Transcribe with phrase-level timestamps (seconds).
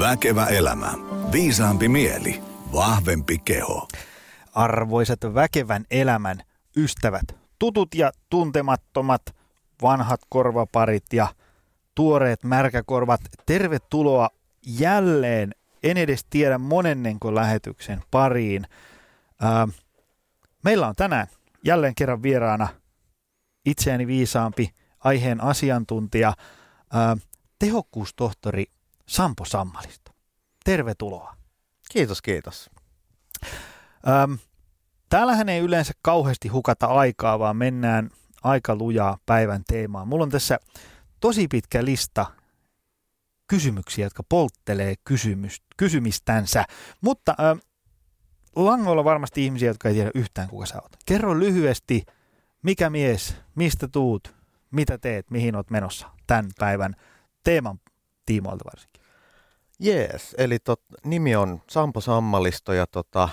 [0.00, 0.94] Väkevä elämä.
[1.32, 2.42] Viisaampi mieli.
[2.72, 3.88] Vahvempi keho.
[4.54, 6.42] Arvoisat väkevän elämän
[6.76, 9.22] ystävät, tutut ja tuntemattomat,
[9.82, 11.28] vanhat korvaparit ja
[11.94, 14.28] tuoreet märkäkorvat, tervetuloa
[14.66, 18.66] jälleen, en edes tiedä monennenko lähetyksen pariin.
[19.40, 19.68] Ää,
[20.64, 21.26] meillä on tänään
[21.64, 22.68] jälleen kerran vieraana
[23.66, 26.34] itseäni viisaampi aiheen asiantuntija,
[26.92, 27.16] ää,
[27.58, 28.64] tehokkuustohtori
[29.10, 30.12] Sampo Sammalista.
[30.64, 31.36] Tervetuloa.
[31.92, 32.70] Kiitos, kiitos.
[34.08, 34.34] Ähm,
[35.08, 38.10] täällähän ei yleensä kauheasti hukata aikaa, vaan mennään
[38.42, 40.08] aika lujaa päivän teemaan.
[40.08, 40.58] Mulla on tässä
[41.20, 42.26] tosi pitkä lista
[43.46, 46.64] kysymyksiä, jotka polttelee kysymys, kysymistänsä.
[47.00, 47.58] Mutta ähm,
[48.56, 50.96] langoilla varmasti ihmisiä, jotka ei tiedä yhtään kuka sä oot.
[51.06, 52.04] Kerro lyhyesti,
[52.62, 54.34] mikä mies, mistä tuut,
[54.70, 56.96] mitä teet, mihin oot menossa tämän päivän
[57.44, 57.80] teeman
[58.26, 58.89] tiimoilta varsinkin.
[59.80, 63.28] Jees, eli tot, nimi on Sampo Sammalisto ja tota,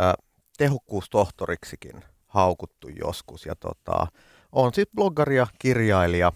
[0.00, 0.14] ä,
[0.56, 3.46] tehokkuustohtoriksikin haukuttu joskus.
[3.46, 4.06] Ja tota,
[4.52, 6.32] on sitten bloggari ja kirjailija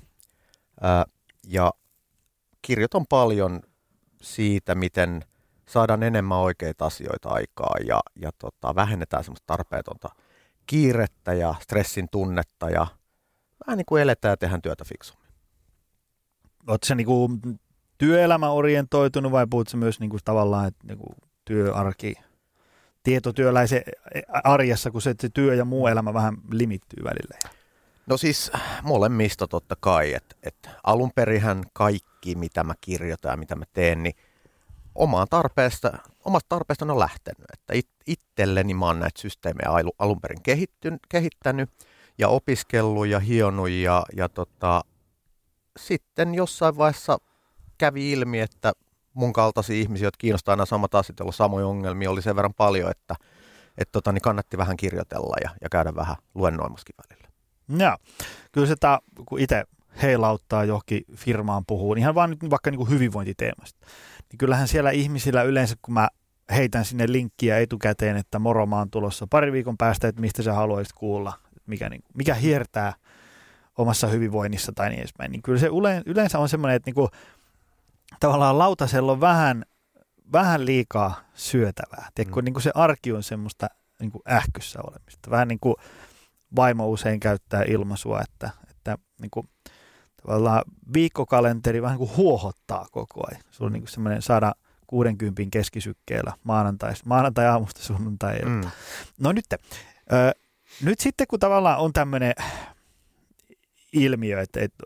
[0.85, 1.05] ä,
[1.47, 1.73] ja
[2.63, 3.63] kirjoitan paljon
[4.23, 5.25] siitä, miten
[5.69, 10.09] saadaan enemmän oikeita asioita aikaa ja, ja tota, vähennetään semmoista tarpeetonta
[10.67, 12.87] kiirettä ja stressin tunnetta ja
[13.67, 15.29] vähän niin kuin eletään ja tehdään työtä fiksummin.
[16.67, 17.29] Oletko se niinku
[17.99, 22.15] työelämäorientoitunut vai puhutko myös niinku tavallaan, että niinku työarki,
[23.03, 23.83] tietotyöläisen
[24.45, 27.39] arjessa, kun se, se työ ja muu elämä vähän limittyy välillä?
[28.07, 33.55] No siis molemmista totta kai, että et alun perinhän kaikki, mitä mä kirjoitan ja mitä
[33.57, 34.15] mä teen, niin
[34.95, 35.93] omaan tarpeesta,
[36.25, 37.45] omasta tarpeesta on lähtenyt.
[37.53, 40.43] Että it, itselleni mä oon näitä systeemejä alun perin
[41.09, 41.71] kehittänyt
[42.19, 44.85] ja opiskellut ja hionnut ja, ja tota,
[45.79, 47.19] sitten jossain vaiheessa
[47.79, 48.73] kävi ilmi, että
[49.15, 52.91] mun kaltaisia ihmisiä, jotka kiinnostaa aina samat asiat, joilla samoja ongelmia oli sen verran paljon,
[52.91, 53.15] että
[53.79, 57.29] et tota, niin kannatti vähän kirjoitella ja, ja käydä vähän luennoimaskin välillä.
[57.85, 57.97] Joo,
[58.53, 59.65] kyllä se, tää, kun itse
[60.03, 63.87] heilauttaa johonkin firmaan puhuu, niin ihan vaan nyt vaikka niin kuin hyvinvointiteemasta,
[64.31, 66.09] niin kyllähän siellä ihmisillä yleensä, kun mä
[66.51, 70.53] heitän sinne linkkiä etukäteen, että moro, mä oon tulossa pari viikon päästä, että mistä sä
[70.53, 71.33] haluaisit kuulla,
[71.67, 72.93] mikä, niin, mikä hiertää
[73.79, 75.69] omassa hyvinvoinnissa tai niin edespäin, niin kyllä se
[76.07, 77.09] yleensä on semmoinen, että niin kuin,
[78.21, 79.65] tavallaan lautasella on vähän,
[80.33, 82.09] vähän liikaa syötävää.
[82.15, 82.45] Tiedätkö, mm.
[82.45, 83.67] niin kuin se arki on semmoista
[84.01, 85.31] niin kuin ähkyssä olemista.
[85.31, 85.75] Vähän niin kuin
[86.57, 89.49] vaimo usein käyttää ilmaisua, että, että niin kuin,
[90.23, 90.63] tavallaan
[90.95, 93.43] viikkokalenteri vähän niin kuin huohottaa koko ajan.
[93.51, 94.55] Se on niin kuin semmoinen saada
[94.87, 98.61] 60 keskisykkeellä maanantai, maanantai-aamusta sunnuntai mm.
[99.21, 99.57] No nyt, ö,
[100.83, 102.35] nyt sitten kun tavallaan on tämmöinen
[103.93, 104.85] ilmiö, että, että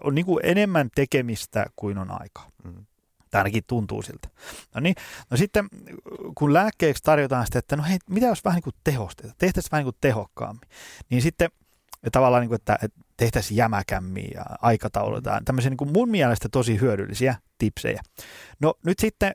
[0.00, 2.50] on niin kuin enemmän tekemistä kuin on aikaa.
[2.64, 2.86] Mm.
[3.30, 4.28] Tai ainakin tuntuu siltä.
[4.74, 4.94] No niin,
[5.30, 5.68] no sitten
[6.34, 9.84] kun lääkkeeksi tarjotaan sitä, että no hei, mitä jos vähän niin kuin tehostetaan, tehtäisiin vähän
[9.84, 10.68] niin kuin tehokkaammin,
[11.10, 11.48] niin sitten
[12.12, 15.44] tavallaan niin kuin, että, että tehtäisiin jämäkämmin ja aikataulutaan.
[15.44, 18.02] Tämmöisiä niin kuin mun mielestä tosi hyödyllisiä tipsejä.
[18.60, 19.34] No nyt sitten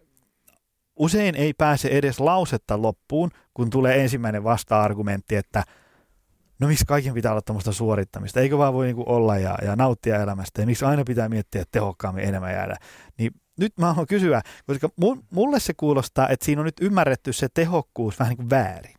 [0.96, 5.64] usein ei pääse edes lausetta loppuun, kun tulee ensimmäinen vasta-argumentti, että–
[6.60, 10.24] no miksi kaiken pitää olla tuommoista suorittamista, eikö vaan voi niinku olla ja, ja nauttia
[10.24, 12.76] elämästä ja miksi aina pitää miettiä tehokkaammin enemmän jäädä.
[13.18, 14.90] Niin nyt mä haluan kysyä, koska
[15.30, 18.96] mulle se kuulostaa, että siinä on nyt ymmärretty se tehokkuus vähän niin kuin väärin.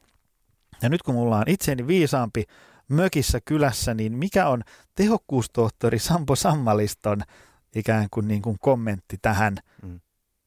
[0.82, 2.44] Ja nyt kun mulla on itseäni viisaampi
[2.88, 4.62] mökissä kylässä, niin mikä on
[4.94, 7.22] tehokkuustohtori Sampo Sammaliston
[7.74, 10.00] ikään kuin, niin kuin kommentti tähän, mm.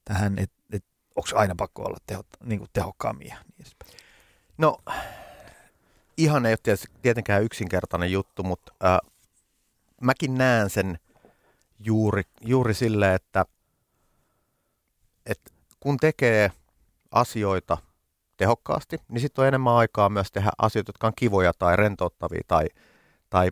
[0.05, 0.85] tähän että et,
[1.15, 3.91] onko aina pakko olla teho, niin kuin tehokkaammin ja niin edespäin?
[4.57, 4.77] No
[6.17, 8.97] ihan ei ole tietenkään yksinkertainen juttu, mutta äh,
[10.01, 10.99] mäkin näen sen
[11.79, 13.45] juuri, juuri sille, että,
[15.25, 16.51] että kun tekee
[17.11, 17.77] asioita
[18.37, 22.65] tehokkaasti, niin sitten on enemmän aikaa myös tehdä asioita, jotka on kivoja tai rentouttavia tai,
[23.29, 23.49] tai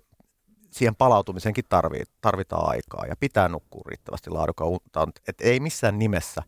[0.71, 4.79] siihen palautumisenkin tarvii, tarvitaan aikaa ja pitää nukkua riittävästi laadukkaan
[5.27, 6.43] Että ei missään nimessä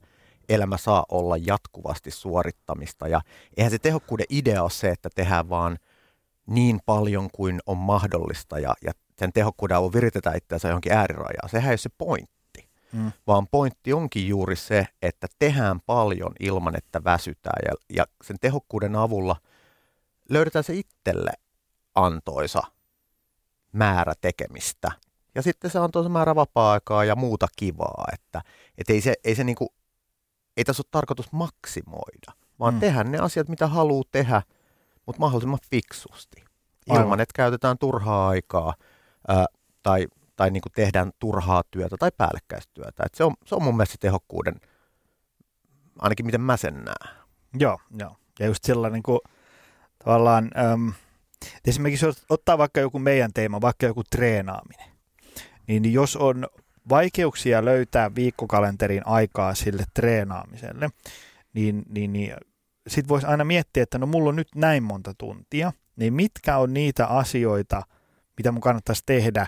[0.49, 3.21] elämä saa olla jatkuvasti suorittamista ja
[3.57, 5.77] eihän se tehokkuuden idea ole se, että tehdään vaan–
[6.47, 11.49] niin paljon kuin on mahdollista ja, ja sen tehokkuuden avulla viritetään itseänsä johonkin äärirajaan.
[11.49, 13.11] Sehän ei ole se pointti, mm.
[13.27, 18.95] vaan pointti onkin juuri se, että tehdään paljon ilman, että väsytään ja, ja sen tehokkuuden
[18.95, 19.35] avulla
[20.29, 21.31] löydetään se itselle
[21.95, 22.63] antoisa
[23.71, 24.91] määrä tekemistä.
[25.35, 28.41] Ja sitten se antoisa määrä vapaa-aikaa ja muuta kivaa, että
[28.77, 29.73] et ei se, ei se niinku,
[30.57, 32.79] ei tässä ole tarkoitus maksimoida, vaan mm.
[32.79, 34.41] tehdä ne asiat, mitä haluaa tehdä–
[35.05, 36.43] mutta mahdollisimman fiksusti.
[36.87, 37.19] Ilman, Aivan.
[37.19, 38.73] että käytetään turhaa aikaa
[39.27, 39.45] ää,
[39.83, 43.03] tai, tai niin kuin tehdään turhaa työtä tai päällekkäistä työtä.
[43.05, 44.55] Et se, on, se on mun mielestä tehokkuuden
[45.99, 47.17] ainakin miten mä sen näen.
[47.59, 48.15] Joo, joo.
[48.39, 49.19] Ja just sellainen kuin
[50.03, 50.93] tavallaan, äm,
[51.67, 54.89] esimerkiksi jos ottaa vaikka joku meidän teema, vaikka joku treenaaminen,
[55.67, 56.47] niin jos on
[56.89, 60.89] vaikeuksia löytää viikkokalenterin aikaa sille treenaamiselle,
[61.53, 62.35] niin, niin, niin
[62.87, 66.73] sitten voisi aina miettiä, että no mulla on nyt näin monta tuntia, niin mitkä on
[66.73, 67.81] niitä asioita,
[68.37, 69.47] mitä mun kannattaisi tehdä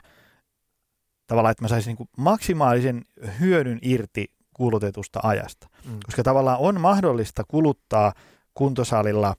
[1.27, 3.03] tavallaan, että mä saisin niin maksimaalisen
[3.39, 5.67] hyödyn irti kulutetusta ajasta.
[5.85, 5.99] Mm.
[6.05, 8.13] Koska tavallaan on mahdollista kuluttaa
[8.53, 9.35] kuntosalilla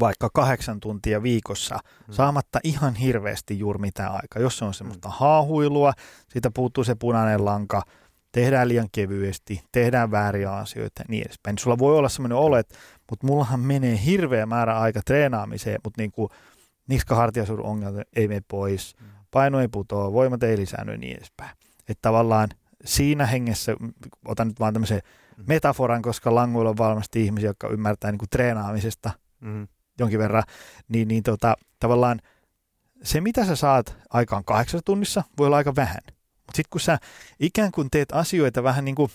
[0.00, 2.14] vaikka kahdeksan tuntia viikossa mm.
[2.14, 4.42] saamatta ihan hirveästi juuri mitään aikaa.
[4.42, 5.14] Jos se on semmoista mm.
[5.16, 5.92] haahuilua,
[6.28, 7.82] siitä puuttuu se punainen lanka,
[8.36, 11.54] tehdään liian kevyesti, tehdään vääriä asioita ja niin edespäin.
[11.54, 12.74] Niin sulla voi olla semmoinen olo, että
[13.10, 16.28] mutta mullahan menee hirveä määrä aika treenaamiseen, mutta niin kuin
[16.88, 19.06] niskahartiasuuden ongelmat ei mene pois, mm.
[19.30, 21.50] paino ei putoa, voimat ei lisäänny ja niin edespäin.
[21.78, 22.48] Että tavallaan
[22.84, 23.76] siinä hengessä,
[24.24, 25.00] otan nyt vaan tämmöisen
[25.36, 25.44] mm.
[25.46, 29.10] metaforan, koska languilla on varmasti ihmisiä, jotka ymmärtää niin kuin treenaamisesta
[29.40, 29.68] mm.
[29.98, 30.42] jonkin verran,
[30.88, 32.20] niin, niin tota, tavallaan
[33.02, 36.15] se, mitä sä saat aikaan kahdeksan tunnissa, voi olla aika vähän.
[36.46, 36.98] Mutta sitten kun sä
[37.40, 39.10] ikään kuin teet asioita vähän niin kuin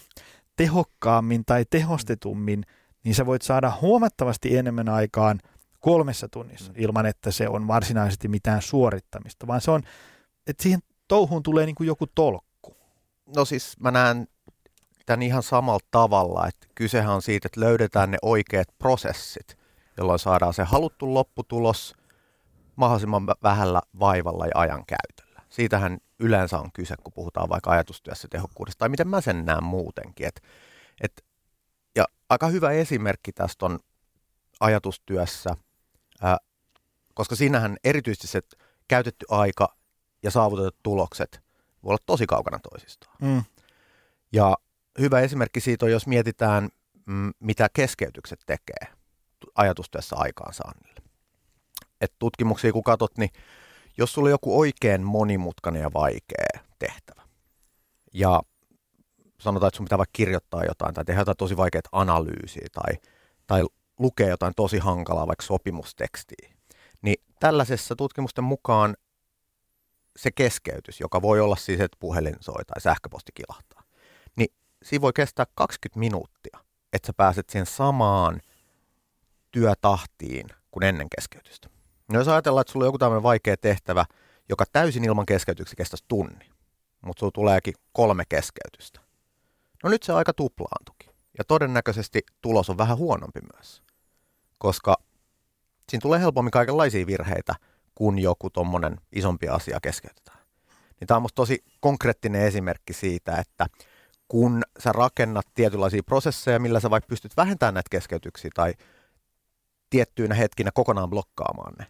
[0.55, 2.63] tehokkaammin tai tehostetummin,
[3.03, 5.39] niin sä voit saada huomattavasti enemmän aikaan
[5.79, 6.75] kolmessa tunnissa, mm.
[6.77, 9.83] ilman että se on varsinaisesti mitään suorittamista, vaan se on,
[10.47, 12.77] että siihen touhuun tulee niin kuin joku tolkku.
[13.35, 14.27] No siis mä näen
[15.05, 19.57] tämän ihan samalla tavalla, että kysehän on siitä, että löydetään ne oikeat prosessit,
[19.97, 21.95] jolloin saadaan se haluttu lopputulos
[22.75, 25.30] mahdollisimman vähällä vaivalla ja ajan käytöllä.
[25.51, 30.27] Siitähän yleensä on kyse, kun puhutaan vaikka ajatustyössä tehokkuudesta, tai miten mä sen näen muutenkin.
[30.27, 30.41] Et,
[31.01, 31.25] et,
[31.95, 33.79] ja aika hyvä esimerkki tästä on
[34.59, 35.55] ajatustyössä,
[36.21, 36.37] ää,
[37.13, 38.41] koska siinähän erityisesti se
[38.87, 39.75] käytetty aika
[40.23, 41.41] ja saavutetut tulokset
[41.83, 43.15] voi olla tosi kaukana toisistaan.
[43.21, 43.43] Mm.
[44.31, 44.57] Ja
[44.99, 46.69] hyvä esimerkki siitä on, jos mietitään,
[47.05, 48.87] mm, mitä keskeytykset tekee
[49.55, 51.01] ajatustyössä aikaansaannille.
[52.01, 53.29] Et tutkimuksia kun katsot, niin
[53.97, 57.21] jos sulla on joku oikein monimutkainen ja vaikea tehtävä,
[58.13, 58.41] ja
[59.39, 62.93] sanotaan, että sun pitää vaikka kirjoittaa jotain tai tehdä jotain tosi vaikeaa analyysiä tai,
[63.47, 63.63] tai
[63.99, 66.53] lukea jotain tosi hankalaa, vaikka sopimustekstiä,
[67.01, 68.95] niin tällaisessa tutkimusten mukaan
[70.17, 73.83] se keskeytys, joka voi olla siis, että puhelin soi tai sähköposti kilahtaa,
[74.35, 74.53] niin
[74.83, 76.59] siinä voi kestää 20 minuuttia,
[76.93, 78.41] että sä pääset siihen samaan
[79.51, 81.69] työtahtiin kuin ennen keskeytystä.
[82.11, 84.05] No jos ajatellaan, että sulla on joku tämmöinen vaikea tehtävä,
[84.49, 86.49] joka täysin ilman keskeytyksiä kestäisi tunni,
[87.05, 88.99] mutta sulla tuleekin kolme keskeytystä.
[89.83, 91.09] No nyt se aika tuplaantukin.
[91.37, 93.83] Ja todennäköisesti tulos on vähän huonompi myös,
[94.57, 94.97] koska
[95.89, 97.55] siinä tulee helpommin kaikenlaisia virheitä,
[97.95, 100.39] kun joku tuommoinen isompi asia keskeytetään.
[100.99, 103.67] Niin tämä on musta tosi konkreettinen esimerkki siitä, että
[104.27, 108.73] kun sä rakennat tietynlaisia prosesseja, millä sä vaikka pystyt vähentämään näitä keskeytyksiä tai
[109.89, 111.87] tiettyinä hetkinä kokonaan blokkaamaan ne,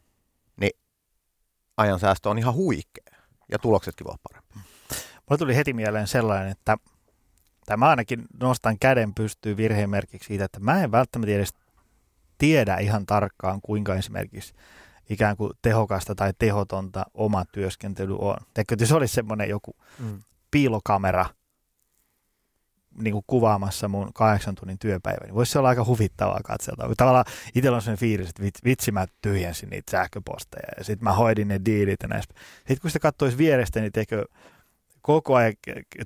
[1.78, 3.16] ajansäästö on ihan huikea
[3.52, 4.54] ja tuloksetkin voi parempi.
[5.30, 6.78] Mulle tuli heti mieleen sellainen, että
[7.66, 11.54] tämä ainakin nostan käden pystyy virheen merkiksi siitä, että mä en välttämättä edes
[12.38, 14.54] tiedä ihan tarkkaan, kuinka esimerkiksi
[15.10, 18.38] ikään kuin tehokasta tai tehotonta oma työskentely on.
[18.54, 20.22] Teekö, jos olisi semmoinen joku mm.
[20.52, 21.26] piilokamera
[22.98, 26.90] niin kuin kuvaamassa mun kahdeksan tunnin työpäivä, niin voisi olla aika huvittavaa katselta.
[26.98, 31.48] Tavallaan itsellä on sellainen fiilis, että vitsi mä tyhjensin niitä sähköposteja ja sitten mä hoidin
[31.48, 32.34] ne diilit ja näistä.
[32.58, 34.26] Sitten kun sitä katsoisi vierestä, niin teikö
[35.02, 35.54] koko ajan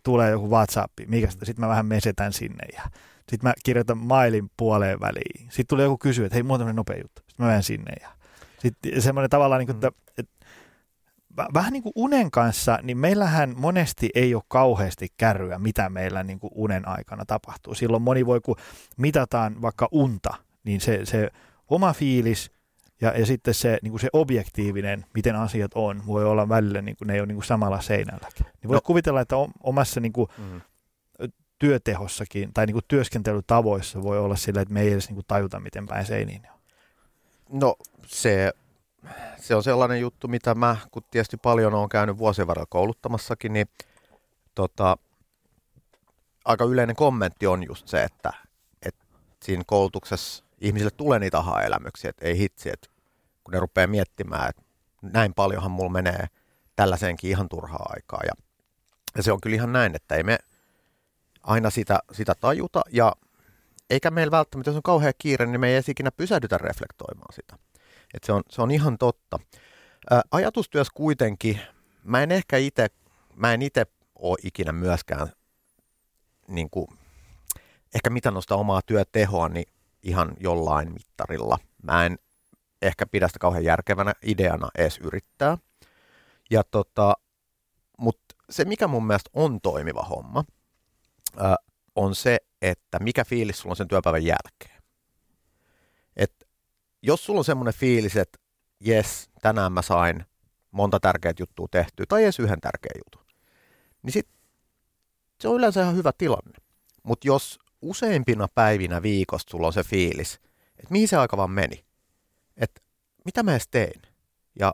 [0.04, 2.82] tulee joku WhatsApp, mikä sitten mä vähän mesetän sinne ja
[3.30, 5.42] sitten mä kirjoitan mailin puoleen väliin.
[5.50, 7.22] Sitten tulee joku kysyä, että hei, mulla on nopea juttu.
[7.28, 8.10] Sitten mä menen sinne ja
[8.60, 10.46] sitten semmoinen tavallaan, niin kuin, että, että
[11.54, 16.40] vähän niin kuin unen kanssa, niin meillähän monesti ei ole kauheasti kärryä, mitä meillä niin
[16.40, 17.76] kuin unen aikana tapahtuu.
[17.76, 18.56] Silloin moni voi, kun
[18.98, 21.30] mitataan vaikka unta, niin se, se
[21.70, 22.52] oma fiilis
[23.02, 26.98] ja, ja sitten se, niin kuin se objektiivinen, miten asiat on, voi olla välillä, niin
[26.98, 28.28] kuin ne ei ole niin kuin samalla seinällä.
[28.40, 28.82] Niin voi no.
[28.82, 30.62] kuvitella, että omassa niin kuin, mm.
[31.60, 35.60] työtehossakin tai niin kuin työskentelytavoissa voi olla sillä, että me ei edes niin kuin tajuta,
[35.60, 36.60] miten päin seiniin on.
[37.60, 37.76] No
[38.06, 38.54] se,
[39.38, 43.68] se on sellainen juttu, mitä mä, kun tietysti paljon on käynyt vuosien varrella kouluttamassakin, niin
[44.56, 44.98] tota,
[46.46, 48.34] aika yleinen kommentti on just se, että,
[48.86, 49.06] että
[49.44, 52.88] siinä koulutuksessa ihmisille tulee niitä aha-elämyksiä, että ei hitsi, että
[53.44, 54.62] kun ne rupeaa miettimään, että
[55.02, 56.28] näin paljonhan mulla menee
[56.76, 58.22] tällaiseenkin ihan turhaa aikaa.
[58.24, 58.32] Ja,
[59.18, 60.38] ja se on kyllä ihan näin, että ei me
[61.44, 63.16] aina sitä, sitä tajuta ja
[63.90, 67.58] eikä meillä välttämättä, jos on kauhean kiire, niin me ei edes ikinä pysähdytä reflektoimaan sitä.
[68.14, 69.40] Et se, on, se on ihan totta.
[70.12, 71.60] Ä, ajatustyössä kuitenkin,
[72.04, 72.88] mä en ehkä itse,
[73.36, 73.86] mä en itse
[74.16, 75.28] ole ikinä myöskään
[76.48, 76.88] niin kuin,
[77.96, 79.64] ehkä mitä nostaa omaa työtehoani
[80.04, 81.58] ihan jollain mittarilla.
[81.84, 82.20] Mä en
[82.82, 85.58] ehkä pidä sitä kauhean järkevänä ideana edes yrittää.
[86.50, 87.14] Ja tota,
[87.98, 90.44] mutta se, mikä mun mielestä on toimiva homma,
[91.38, 91.56] ää,
[91.96, 94.84] on se, että mikä fiilis sulla on sen työpäivän jälkeen.
[96.18, 96.45] Et
[97.06, 98.40] jos sulla on semmoinen fiilis, että
[98.80, 100.26] jes, tänään mä sain
[100.72, 103.28] monta tärkeää juttua tehtyä, tai edes yhden tärkeän jutun,
[104.04, 104.28] niin sit
[105.40, 106.58] se on yleensä ihan hyvä tilanne.
[107.04, 111.86] Mutta jos useimpina päivinä viikosta sulla on se fiilis, että mihin se aika vaan meni,
[112.58, 112.82] että
[113.26, 114.02] mitä mä edes tein,
[114.60, 114.74] ja,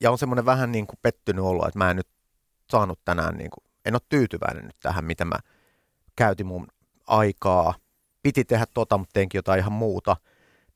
[0.00, 2.08] ja on semmoinen vähän niin kuin pettynyt olo, että mä en nyt
[2.70, 5.36] saanut tänään, niin kuin, en ole tyytyväinen nyt tähän, mitä mä
[6.16, 6.66] käytin mun
[7.06, 7.74] aikaa,
[8.22, 10.16] piti tehdä tota, mutta teinkin jotain ihan muuta,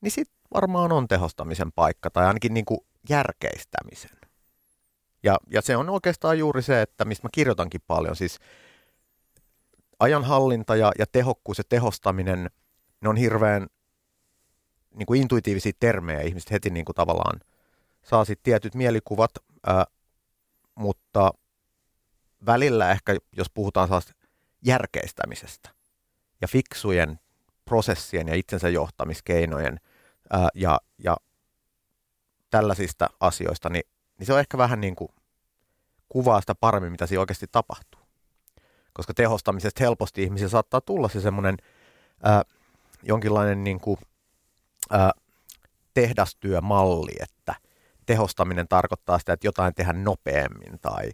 [0.01, 4.19] niin sit varmaan on tehostamisen paikka tai ainakin niin kuin järkeistämisen.
[5.23, 8.39] Ja, ja se on oikeastaan juuri se, että mistä mä kirjoitankin paljon, siis
[9.99, 12.51] ajanhallinta ja, ja tehokkuus ja tehostaminen,
[13.01, 13.67] ne on hirveän
[14.95, 17.41] niin kuin intuitiivisia termejä, ihmiset heti niin kuin tavallaan
[18.03, 19.31] saa sitten tietyt mielikuvat,
[19.67, 19.85] ää,
[20.75, 21.33] mutta
[22.47, 24.13] välillä ehkä, jos puhutaan sellaista
[24.63, 25.71] järkeistämisestä
[26.41, 27.21] ja fiksujen
[27.65, 29.81] prosessien ja itsensä johtamiskeinojen
[30.31, 31.17] ää, ja, ja
[32.51, 33.85] tällaisista asioista, niin,
[34.19, 35.09] niin se on ehkä vähän niin kuin
[36.09, 38.01] kuvaa sitä paremmin, mitä siinä oikeasti tapahtuu.
[38.93, 41.57] Koska tehostamisesta helposti ihmisiä saattaa tulla se semmoinen
[43.03, 43.97] jonkinlainen niin kuin,
[44.91, 45.11] ää,
[45.95, 47.55] tehdastyömalli, että
[48.07, 51.11] tehostaminen tarkoittaa sitä, että jotain tehdään nopeammin tai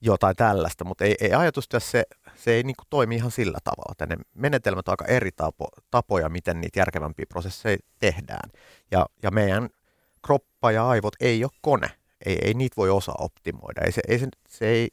[0.00, 2.04] jotain tällaista, mutta ei, ei ajatustyössä se,
[2.36, 3.92] se ei niin kuin toimi ihan sillä tavalla.
[3.92, 8.50] Että ne menetelmät on aika eri tapo, tapoja, miten niitä järkevämpiä prosesseja tehdään.
[8.90, 9.68] Ja, ja meidän
[10.26, 11.90] kroppa ja aivot ei ole kone.
[12.26, 13.80] Ei, ei niitä voi osa optimoida.
[13.84, 14.88] Ei se, ei se, se ei,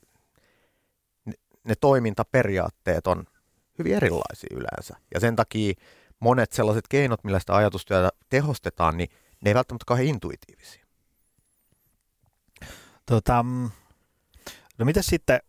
[1.64, 3.26] ne toimintaperiaatteet on
[3.80, 4.96] hyvin erilaisia yleensä.
[5.14, 5.74] Ja sen takia
[6.20, 9.10] monet sellaiset keinot, millä sitä ajatustyötä tehostetaan, niin
[9.42, 10.86] ne ei välttämättä kauhean intuitiivisia.
[13.06, 13.46] Tota,
[14.78, 15.40] no mitä sitten,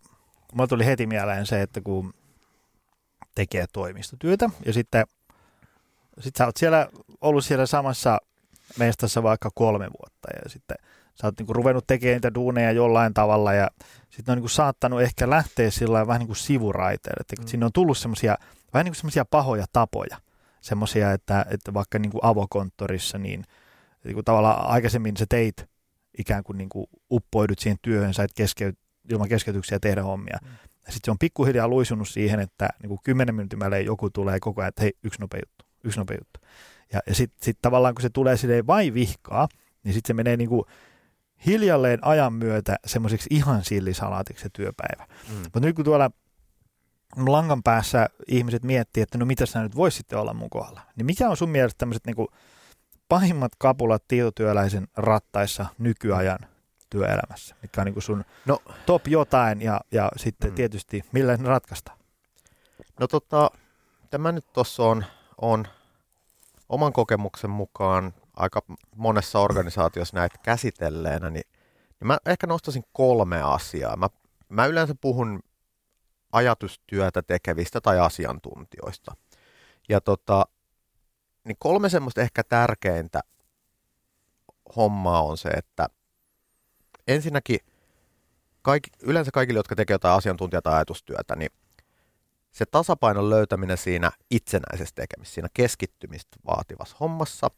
[0.52, 2.14] mulla tuli heti mieleen se, että kun
[3.34, 5.06] tekee toimistotyötä ja sitten
[6.20, 6.88] sit sä oot siellä,
[7.20, 8.18] ollut siellä samassa
[8.78, 10.76] mestassa vaikka kolme vuotta ja sitten
[11.14, 13.70] sä oot niinku ruvennut tekemään niitä duuneja jollain tavalla ja
[14.10, 17.46] sitten on niinku saattanut ehkä lähteä sillä vähän niin kuin sivuraiteille, että mm.
[17.46, 18.36] sinne on tullut semmoisia
[18.72, 20.16] vähän niin kuin semmoisia pahoja tapoja,
[20.60, 23.44] semmoisia, että, että vaikka niin kuin avokonttorissa, niin,
[24.04, 25.66] niin kuin tavallaan aikaisemmin sä teit
[26.18, 28.78] ikään kuin, niin kuin uppoidut siihen työhön, sait keskeyt,
[29.10, 30.38] ilman keskeytyksiä tehdä hommia.
[30.42, 30.48] Mm.
[30.86, 34.40] Ja sitten se on pikkuhiljaa luisunut siihen, että niin kuin kymmenen minuutin välein joku tulee
[34.40, 36.40] koko ajan, että hei, yksi nopea juttu, yksi nopea juttu.
[36.92, 39.48] Ja, ja sitten sit tavallaan kun se tulee silleen vai vihkaa,
[39.84, 40.64] niin sitten se menee niin kuin
[41.46, 45.06] hiljalleen ajan myötä semmoiseksi ihan sillisalaatiksi se työpäivä.
[45.28, 45.34] Mm.
[45.36, 46.10] Mutta nyt kun tuolla
[47.16, 51.06] langan päässä ihmiset miettii, että no mitä sä nyt voisi sitten olla mun kohdalla, niin
[51.06, 52.26] mikä on sun mielestä tämmöiset niin
[53.08, 56.38] pahimmat kapulat tietotyöläisen rattaissa nykyajan
[56.90, 60.54] työelämässä, mikä on niin sun no, top jotain ja, ja sitten mm.
[60.54, 61.98] tietysti millä ne ratkaistaan?
[63.00, 63.50] No tota,
[64.10, 65.04] tämä nyt tuossa on,
[65.40, 65.66] on
[66.68, 68.62] oman kokemuksen mukaan aika
[68.96, 71.48] monessa organisaatiossa näitä käsitelleenä, niin,
[72.00, 73.96] niin mä ehkä nostaisin kolme asiaa.
[73.96, 74.08] Mä,
[74.48, 75.40] mä yleensä puhun
[76.32, 79.16] ajatustyötä tekevistä tai asiantuntijoista.
[79.88, 80.44] Ja tota,
[81.44, 83.20] niin kolme semmoista ehkä tärkeintä
[84.76, 85.86] hommaa on se, että
[87.06, 87.58] ensinnäkin
[88.62, 91.50] kaikki, yleensä kaikille, jotka tekevät jotain asiantuntija- tai ajatustyötä, niin
[92.52, 97.50] se tasapainon löytäminen siinä itsenäisessä tekemisessä, siinä keskittymistä vaativassa hommassa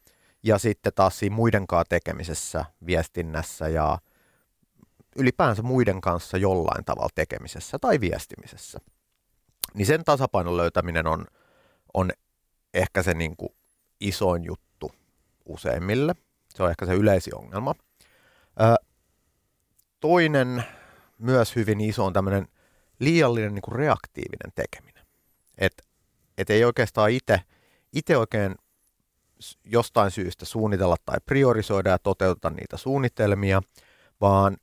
[0.42, 3.98] ja sitten taas siinä muidenkaan tekemisessä, viestinnässä ja
[5.16, 8.78] ylipäänsä muiden kanssa jollain tavalla tekemisessä tai viestimisessä.
[9.74, 11.26] Niin sen tasapainon löytäminen on,
[11.94, 12.10] on
[12.74, 13.52] ehkä se niin kuin
[14.00, 14.92] isoin juttu
[15.46, 16.14] useimmille.
[16.54, 17.74] Se on ehkä se yleisi ongelma.
[20.00, 20.64] Toinen
[21.18, 22.48] myös hyvin iso on tämmöinen
[23.00, 25.06] liiallinen niin kuin reaktiivinen tekeminen.
[25.58, 25.82] Että
[26.38, 27.40] et ei oikeastaan itse
[27.92, 28.54] itse oikein
[29.64, 33.62] jostain syystä suunnitella tai priorisoida ja toteuteta niitä suunnitelmia,
[34.20, 34.56] vaan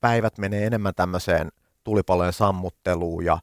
[0.00, 1.48] päivät menee enemmän tämmöiseen
[1.84, 3.38] tulipalojen sammutteluun ja,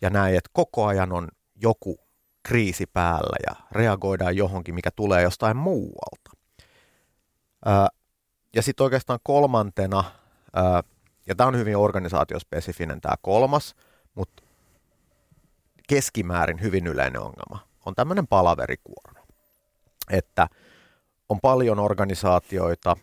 [0.00, 1.98] ja näin, että koko ajan on joku
[2.42, 6.30] kriisi päällä ja reagoidaan johonkin, mikä tulee jostain muualta.
[7.64, 7.88] Ää,
[8.56, 10.04] ja sitten oikeastaan kolmantena,
[11.26, 13.74] ja tämä on hyvin organisaatiospesifinen tämä kolmas,
[14.14, 14.42] mutta
[15.88, 19.20] keskimäärin hyvin yleinen ongelma, on tämmöinen palaverikuorma.
[20.10, 20.48] Että
[21.28, 22.96] on paljon organisaatioita,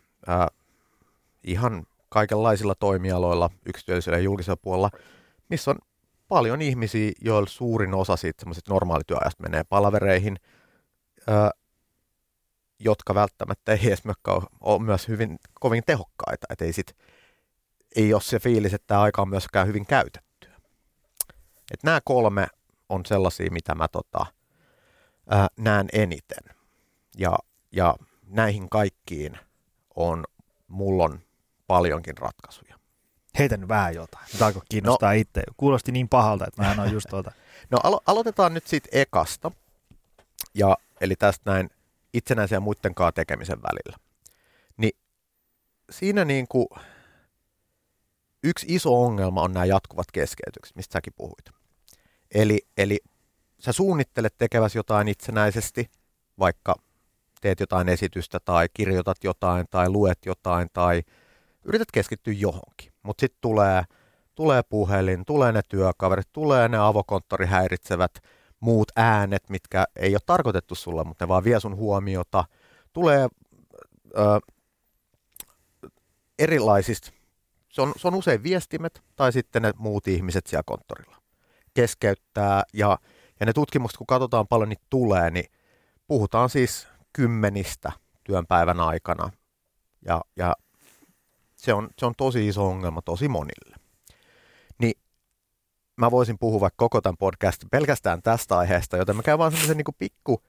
[1.44, 4.90] ihan kaikenlaisilla toimialoilla, yksityisellä ja julkisella puolella,
[5.50, 5.78] missä on
[6.28, 10.38] paljon ihmisiä, joilla suurin osa siitä semmoisesta normaalityöajasta menee palavereihin,
[12.80, 14.04] jotka välttämättä ei edes
[14.62, 16.48] ole myös hyvin kovin tehokkaita.
[16.50, 16.96] Että ei, sit,
[17.96, 20.56] ei ole se fiilis, että tämä aika on myöskään hyvin käytettyä.
[21.72, 22.48] Et nämä kolme
[22.90, 24.26] on sellaisia, mitä mä tota,
[25.30, 26.56] ää, näen eniten.
[27.18, 27.38] Ja,
[27.72, 27.96] ja
[28.28, 29.38] näihin kaikkiin
[29.96, 30.24] on,
[30.68, 31.20] mulla on
[31.68, 32.80] paljonkin ratkaisuja.
[33.40, 34.26] Heitä nyt vähän jotain.
[34.34, 35.44] Nyt alkoi kiinnostaa no, itse.
[35.58, 37.32] Kuulosti niin pahalta, että mä en ole just tuota.
[37.70, 39.52] No alo- aloitetaan nyt siitä ekasta.
[40.54, 41.70] Ja, eli tästä näin
[42.14, 43.98] itsenäisen ja muiden kanssa tekemisen välillä.
[44.78, 44.98] Niin
[45.90, 46.68] siinä niin kuin
[48.44, 51.50] yksi iso ongelma on nämä jatkuvat keskeytykset, mistä säkin puhuit.
[52.34, 53.00] Eli, eli
[53.60, 55.92] sä suunnittelet tekeväsi jotain itsenäisesti,
[56.40, 56.76] vaikka
[57.42, 61.04] teet jotain esitystä tai kirjoitat jotain tai luet jotain tai
[61.64, 62.94] yrität keskittyä johonkin.
[63.04, 63.84] Mutta sitten tulee,
[64.36, 68.12] tulee puhelin, tulee ne työkaverit, tulee ne avokonttori häiritsevät
[68.60, 72.46] muut äänet, mitkä ei ole tarkoitettu sulle, mutta ne vaan vie sun huomiota.
[72.94, 73.28] Tulee
[74.18, 74.40] ö,
[76.40, 77.12] erilaisista,
[77.80, 81.18] se on, se on usein viestimet tai sitten ne muut ihmiset siellä konttorilla.
[81.74, 83.00] Keskeyttää ja,
[83.40, 85.46] ja ne tutkimukset, kun katsotaan paljon niitä tulee, niin
[86.08, 87.92] puhutaan siis kymmenistä
[88.24, 89.32] työn päivän aikana.
[90.06, 90.56] Ja, ja
[91.56, 93.76] se, on, se on tosi iso ongelma tosi monille.
[94.80, 94.94] Niin
[95.98, 99.78] mä voisin puhua vaikka koko tämän podcastin pelkästään tästä aiheesta, joten mä käyn vaan semmoisen
[99.78, 100.44] niin pikku,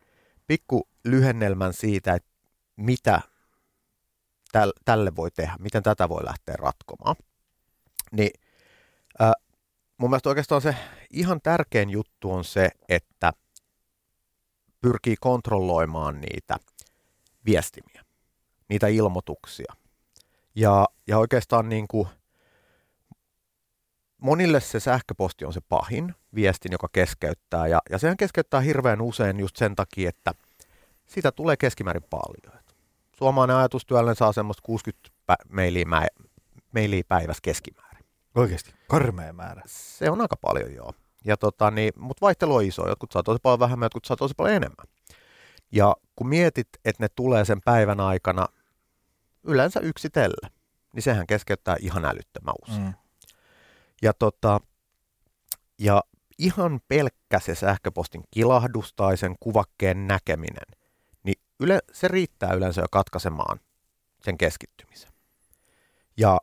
[0.47, 2.31] pikku lyhennelmän siitä, että
[2.77, 3.21] mitä
[4.85, 7.17] tälle voi tehdä, miten tätä voi lähteä ratkomaan.
[8.13, 8.31] Niin
[9.21, 9.33] äh,
[9.97, 10.75] mun mielestä oikeastaan se
[11.11, 13.33] ihan tärkein juttu on se, että
[14.81, 16.57] pyrkii kontrolloimaan niitä
[17.47, 18.05] viestimiä,
[18.69, 19.75] niitä ilmoituksia.
[20.55, 22.09] Ja, ja oikeastaan niin kuin
[24.19, 27.67] monille se sähköposti on se pahin viestin, joka keskeyttää.
[27.67, 30.35] Ja, ja sehän keskeyttää hirveän usein just sen takia, että
[31.07, 32.60] sitä tulee keskimäärin paljon.
[33.21, 35.87] Suomalainen ajatustyöllinen saa semmoista 60 pä- mailia,
[36.75, 38.05] mailia päivässä keskimäärin.
[38.35, 38.75] Oikeasti?
[38.89, 39.63] Karmea määrä.
[39.67, 40.93] Se on aika paljon, joo.
[41.25, 42.89] Ja tota, niin, mutta vaihtelu on iso.
[42.89, 44.87] Jotkut saa tosi paljon vähemmän, jotkut saa tosi paljon enemmän.
[45.73, 48.47] Ja kun mietit, että ne tulee sen päivän aikana
[49.45, 50.51] yleensä yksitellen,
[50.95, 52.83] niin sehän keskeyttää ihan älyttömän usein.
[52.83, 52.95] Mm.
[54.03, 54.61] Ja, tota,
[55.79, 56.03] ja
[56.39, 60.80] ihan pelkkä se sähköpostin kilahdus tai sen kuvakkeen näkeminen,
[61.61, 63.61] yle, se riittää yleensä jo katkaisemaan
[64.25, 65.13] sen keskittymisen.
[66.17, 66.41] Ja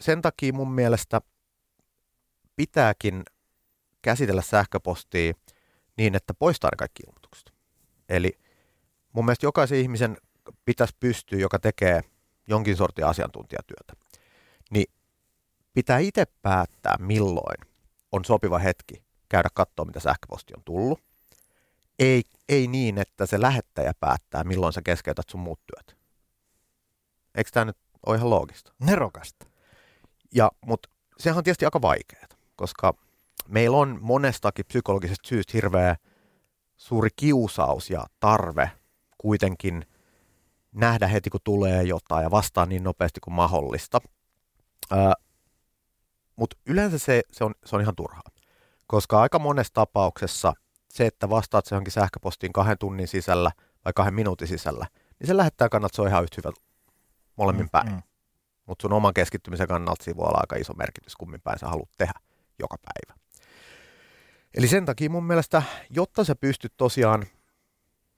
[0.00, 1.20] sen takia mun mielestä
[2.56, 3.22] pitääkin
[4.02, 5.32] käsitellä sähköpostia
[5.96, 7.52] niin, että poistaa ne kaikki ilmoitukset.
[8.08, 8.38] Eli
[9.12, 10.16] mun mielestä jokaisen ihmisen
[10.64, 12.00] pitäisi pystyä, joka tekee
[12.48, 13.92] jonkin sortin asiantuntijatyötä,
[14.70, 14.86] niin
[15.72, 17.72] pitää itse päättää, milloin
[18.12, 21.00] on sopiva hetki käydä katsoa, mitä sähköposti on tullut.
[22.02, 25.98] Ei, ei niin, että se lähettäjä päättää, milloin sä keskeytät sun muut työt.
[27.34, 28.72] Eikö tämä nyt ole ihan loogista?
[28.78, 29.46] Nerokasta.
[30.34, 30.88] Ja, mutta
[31.18, 32.94] sehän on tietysti aika vaikeaa, koska
[33.48, 35.96] meillä on monestakin psykologisesta syystä hirveä
[36.76, 38.70] suuri kiusaus ja tarve
[39.18, 39.86] kuitenkin
[40.72, 44.00] nähdä heti, kun tulee jotain ja vastaa niin nopeasti kuin mahdollista.
[46.36, 48.30] Mutta yleensä se, se, on, se on ihan turhaa,
[48.86, 50.52] koska aika monessa tapauksessa
[50.92, 53.50] se, että vastaat se johonkin sähköpostiin kahden tunnin sisällä
[53.84, 54.86] vai kahden minuutin sisällä,
[55.20, 56.52] niin se lähettää kannalta se on ihan yhtä hyvä
[57.36, 57.92] molemmin mm, päin.
[57.92, 58.02] Mm.
[58.66, 61.88] Mutta sun oman keskittymisen kannalta siinä voi olla aika iso merkitys, kummin päin sä haluat
[61.98, 62.20] tehdä
[62.58, 63.20] joka päivä.
[64.54, 67.26] Eli sen takia mun mielestä, jotta sä pystyt tosiaan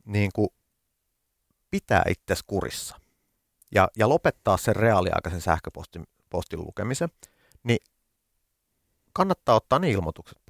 [0.05, 0.49] niin kuin
[1.71, 3.01] pitää itses kurissa
[3.75, 7.09] ja, ja lopettaa sen reaaliaikaisen sähköpostin postin lukemisen,
[7.63, 7.79] niin
[9.13, 10.44] kannattaa ottaa ne ilmoitukset.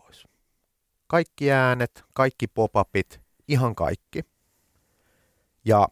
[1.15, 4.25] Kaikki äänet, kaikki pop-upit, ihan kaikki.
[5.65, 5.89] Ja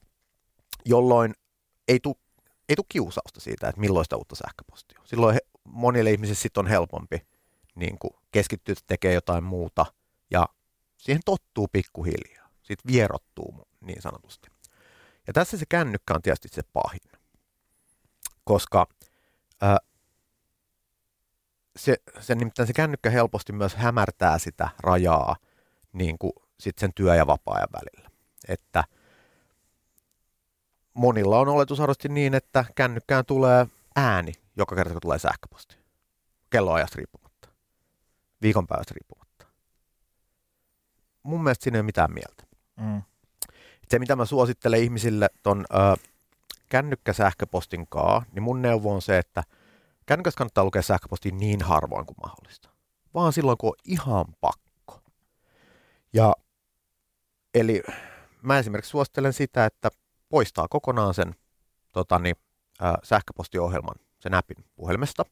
[0.84, 1.34] jolloin
[1.88, 2.14] ei tule
[2.68, 5.06] ei tule kiusausta siitä, että milloin sitä uutta sähköpostia on.
[5.06, 7.26] Silloin he, monille ihmisille sit on helpompi
[7.74, 9.86] niin kuin keskittyä tekemään jotain muuta
[10.30, 10.48] ja
[10.98, 12.48] siihen tottuu pikkuhiljaa.
[12.62, 14.48] Sitten vierottuu niin sanotusti.
[15.26, 17.10] Ja tässä se kännykkä on tietysti se pahin,
[18.44, 18.86] koska
[19.60, 19.78] ää,
[21.76, 25.36] se, se, nimittäin se kännykkä helposti myös hämärtää sitä rajaa
[25.92, 28.10] niin kuin sit sen työ- ja vapaa-ajan välillä.
[28.48, 28.84] Että
[30.94, 35.76] monilla on oletusarvosti niin, että kännykkään tulee ääni joka kerta, kun tulee sähköposti.
[36.50, 37.48] Kelloajasta riippumatta.
[38.42, 39.46] Viikonpäivästä riippumatta.
[41.22, 42.44] Mun mielestä siinä ei ole mitään mieltä.
[42.76, 43.02] Mm
[43.92, 45.76] se, mitä mä suosittelen ihmisille ton ö,
[46.68, 49.42] kännykkäsähköpostin kaa, niin mun neuvo on se, että
[50.06, 52.68] kännykässä kannattaa lukea sähköpostia niin harvoin kuin mahdollista.
[53.14, 55.00] vaan silloin, kun on ihan pakko.
[56.12, 56.34] Ja
[57.54, 57.82] eli
[58.42, 59.90] mä esimerkiksi suosittelen sitä, että
[60.28, 61.34] poistaa kokonaan sen
[61.92, 62.36] tota, niin,
[62.80, 65.24] ää, sähköpostiohjelman, sen appin puhelimesta,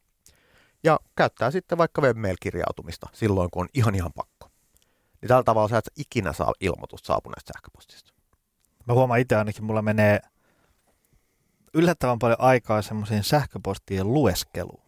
[0.84, 4.50] ja käyttää sitten vaikka webmail-kirjautumista silloin, kun on ihan ihan pakko.
[5.20, 8.12] Niin tällä tavalla sä et ikinä saa ilmoitusta saapuneesta sähköpostista.
[8.86, 10.20] Mä huomaan itse ainakin, mulla menee
[11.74, 14.82] yllättävän paljon aikaa semmoiseen sähköpostien lueskeluun.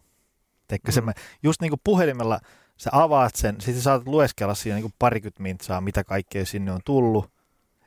[0.67, 0.93] Teikö mm.
[0.93, 1.01] se,
[1.43, 2.39] just niin kuin puhelimella
[2.77, 6.81] sä avaat sen, sitten saatat lueskella siinä niin kuin parikymmentä mintsaa, mitä kaikkea sinne on
[6.85, 7.31] tullut,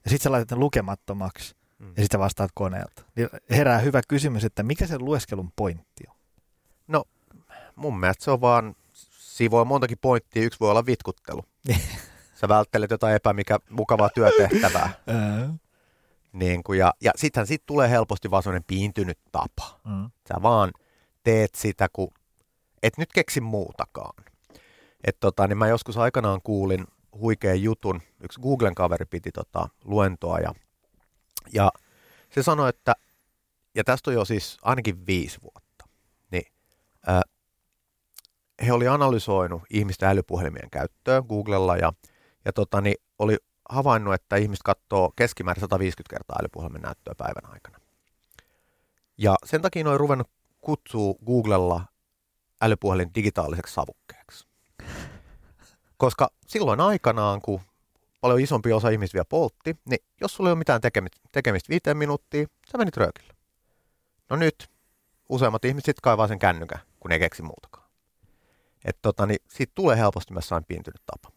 [0.05, 1.93] ja sitten sä laitat ne lukemattomaksi, mm.
[1.97, 3.03] ja sitten vastaat koneelta.
[3.17, 6.17] Niin herää hyvä kysymys, että mikä se lueskelun pointti on?
[6.89, 7.05] No,
[7.77, 8.75] mun mielestä se on vaan,
[9.19, 11.45] siinä voi montakin pointtia, yksi voi olla vitkuttelu.
[12.41, 14.91] sä välttelet jotain epämikä mukavaa työtehtävää.
[16.39, 19.81] niin kuin, ja, ja sittenhän siitä tulee helposti vaan sellainen piintynyt tapa.
[19.85, 20.11] Mm.
[20.29, 20.73] Sä vaan
[21.23, 22.09] teet sitä, kun
[22.83, 24.25] et nyt keksi muutakaan.
[25.05, 26.87] Et tota, niin mä joskus aikanaan kuulin
[27.19, 30.53] huikean jutun, yksi Googlen kaveri piti tota, luentoa ja,
[31.53, 31.73] ja
[32.31, 32.95] se sanoi, että,
[33.75, 35.85] ja tästä on jo siis ainakin viisi vuotta,
[36.31, 36.53] niin
[37.07, 37.23] ää,
[38.67, 41.93] he oli analysoinut ihmisten älypuhelimien käyttöä Googlella ja,
[42.45, 43.37] ja tota, niin oli
[43.69, 47.79] havainnut, että ihmiset katsoo keskimäärin 150 kertaa älypuhelimen näyttöä päivän aikana.
[49.19, 51.85] Ja sen takia ne on ruvennut kutsuu Googlella
[52.63, 54.47] älypuhelin digitaaliseksi savukkeeksi.
[55.97, 57.61] Koska silloin aikanaan, kun
[58.21, 61.97] paljon isompi osa ihmistä vielä poltti, niin jos sulla ei ole mitään tekemistä, tekemistä viiteen
[61.97, 63.35] minuuttia, sä menit röökille.
[64.31, 64.71] No nyt
[65.29, 67.91] useimmat ihmiset kaivaa sen kännykän, kun ei keksi muutakaan.
[68.85, 71.36] Että tota, niin siitä tulee helposti myös sain piintynyt tapa.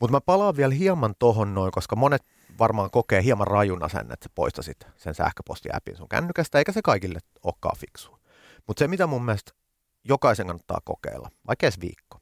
[0.00, 2.22] Mutta mä palaan vielä hieman tohon noin, koska monet
[2.58, 7.18] varmaan kokee hieman rajuna sen, että sä poistasit sen sähköpostiäpin sun kännykästä, eikä se kaikille
[7.44, 8.18] olekaan fiksu.
[8.66, 9.52] Mutta se, mitä mun mielestä
[10.04, 12.18] jokaisen kannattaa kokeilla, vaikka edes viikko,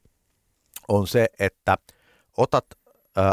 [0.89, 1.77] on se, että
[2.37, 2.67] otat
[3.19, 3.31] ö,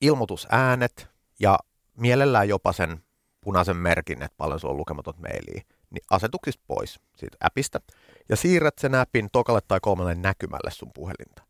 [0.00, 1.08] ilmoitusäänet
[1.40, 1.58] ja
[1.96, 3.02] mielellään jopa sen
[3.40, 7.80] punaisen merkin, että paljon sulla on lukematon mailia, niin asetuksista pois siitä appista
[8.28, 11.45] ja siirrät sen appin tokalle tai kolmelle näkymälle sun puhelinta.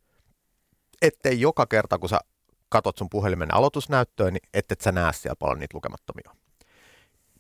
[1.03, 2.21] Ettei joka kerta, kun sä
[2.69, 6.37] katot sun puhelimen aloitusnäyttöön, niin ettet sä näe siellä paljon niitä lukemattomia.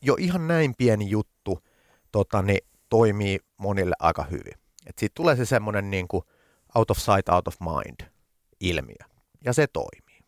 [0.02, 1.58] Jo ihan näin pieni juttu
[2.12, 4.54] tota, niin toimii monille aika hyvin.
[4.86, 6.06] Et siitä tulee se semmoinen niin
[6.74, 8.10] out of sight, out of mind
[8.60, 9.16] ilmiö.
[9.44, 10.20] Ja se toimii.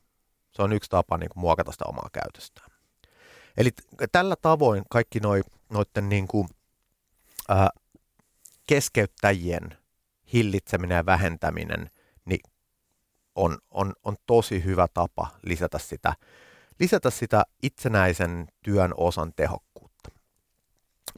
[0.51, 2.71] Se on yksi tapa niin kuin muokata sitä omaa käytöstään.
[3.57, 3.71] Eli
[4.13, 6.49] tällä tavoin kaikki noi, noiden niin kuin,
[7.49, 7.71] ää,
[8.67, 9.79] keskeyttäjien
[10.33, 11.91] hillitseminen ja vähentäminen
[12.25, 12.41] niin
[13.39, 16.15] on, on, on tosi hyvä tapa lisätä sitä,
[16.81, 20.11] lisätä sitä itsenäisen työn osan tehokkuutta.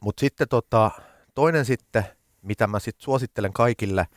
[0.01, 0.91] Mutta sitten tota,
[1.35, 2.05] toinen sitten,
[2.41, 4.07] mitä mä sitten suosittelen kaikille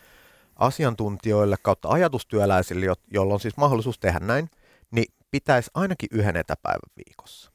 [0.57, 4.51] asiantuntijoille kautta ajatustyöläisille, joilla on siis mahdollisuus tehdä näin,
[4.91, 7.53] niin pitäisi ainakin yhden etäpäivän viikossa.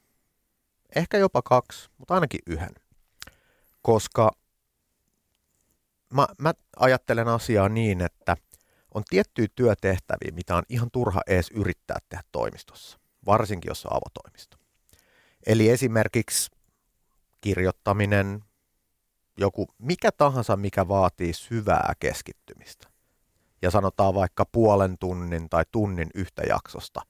[0.96, 2.74] Ehkä jopa kaksi, mutta ainakin yhden.
[3.82, 4.30] Koska
[6.14, 8.36] mä, mä ajattelen asiaa niin, että
[8.94, 14.56] on tiettyjä työtehtäviä, mitä on ihan turha edes yrittää tehdä toimistossa, varsinkin jos on avotoimisto.
[15.46, 16.50] Eli esimerkiksi
[17.40, 18.44] kirjoittaminen,
[19.36, 22.88] joku mikä tahansa, mikä vaatii syvää keskittymistä.
[23.62, 27.00] Ja sanotaan vaikka puolen tunnin tai tunnin yhtä jaksosta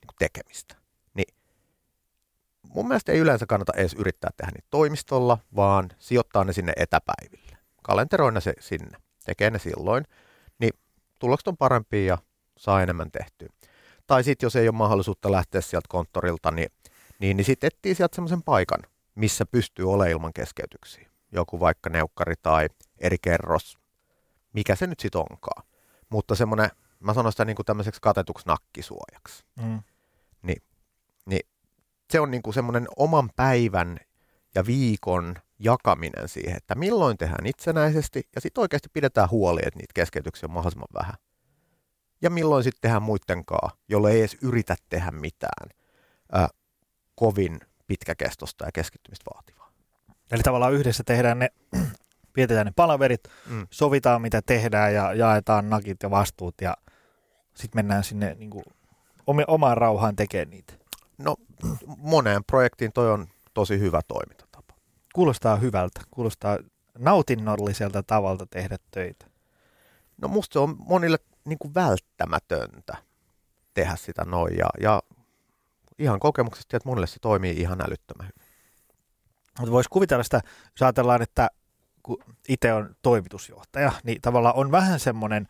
[0.00, 0.74] niin tekemistä.
[1.14, 1.34] Niin
[2.68, 7.58] mun mielestä ei yleensä kannata edes yrittää tehdä niitä toimistolla, vaan sijoittaa ne sinne etäpäiville.
[7.82, 8.98] Kalenteroina se sinne.
[9.24, 10.04] Tekee ne silloin.
[11.22, 12.18] Niin tulokset on parempia ja
[12.58, 13.48] saa enemmän tehtyä.
[14.06, 16.68] Tai sitten jos ei ole mahdollisuutta lähteä sieltä konttorilta, niin,
[17.18, 18.80] niin, niin sitten etsii sieltä semmoisen paikan,
[19.14, 23.78] missä pystyy olemaan ilman keskeytyksiä joku vaikka neukkari tai eri kerros,
[24.52, 25.62] mikä se nyt sitten onkaan.
[26.10, 29.44] Mutta semmoinen, mä sanon sitä niin kuin tämmöiseksi katetuksi nakkisuojaksi.
[29.56, 29.82] Mm.
[30.42, 30.54] Ni,
[31.26, 31.48] niin
[32.10, 33.98] se on niin kuin semmoinen oman päivän
[34.54, 39.92] ja viikon jakaminen siihen, että milloin tehdään itsenäisesti ja sitten oikeasti pidetään huoli, että niitä
[39.94, 41.14] keskeytyksiä on mahdollisimman vähän.
[42.22, 45.70] Ja milloin sitten tehdään muittenkaan, jolle ei edes yritä tehdä mitään
[46.36, 46.48] äh,
[47.14, 49.72] kovin pitkäkestosta ja keskittymistä vaativaa.
[50.30, 51.48] Eli tavallaan yhdessä tehdään ne,
[52.32, 53.66] pidetään ne palaverit, mm.
[53.70, 56.76] sovitaan mitä tehdään ja jaetaan nakit ja vastuut ja
[57.54, 58.64] sitten mennään sinne niin kuin,
[59.46, 60.74] omaan rauhaan tekemään niitä.
[61.18, 61.36] No
[61.96, 64.51] moneen projektiin toi on tosi hyvä toimintatapa.
[65.14, 66.58] Kuulostaa hyvältä, kuulostaa
[66.98, 69.26] nautinnolliselta tavalta tehdä töitä.
[70.22, 72.96] No musta se on monille niin kuin välttämätöntä
[73.74, 75.02] tehdä sitä noin ja, ja
[75.98, 78.52] ihan kokemuksesta, että monille se toimii ihan älyttömän hyvin.
[79.58, 81.48] Mutta voisi kuvitella sitä, jos ajatellaan, että
[82.02, 85.48] kun itse on toimitusjohtaja, niin tavallaan on vähän semmoinen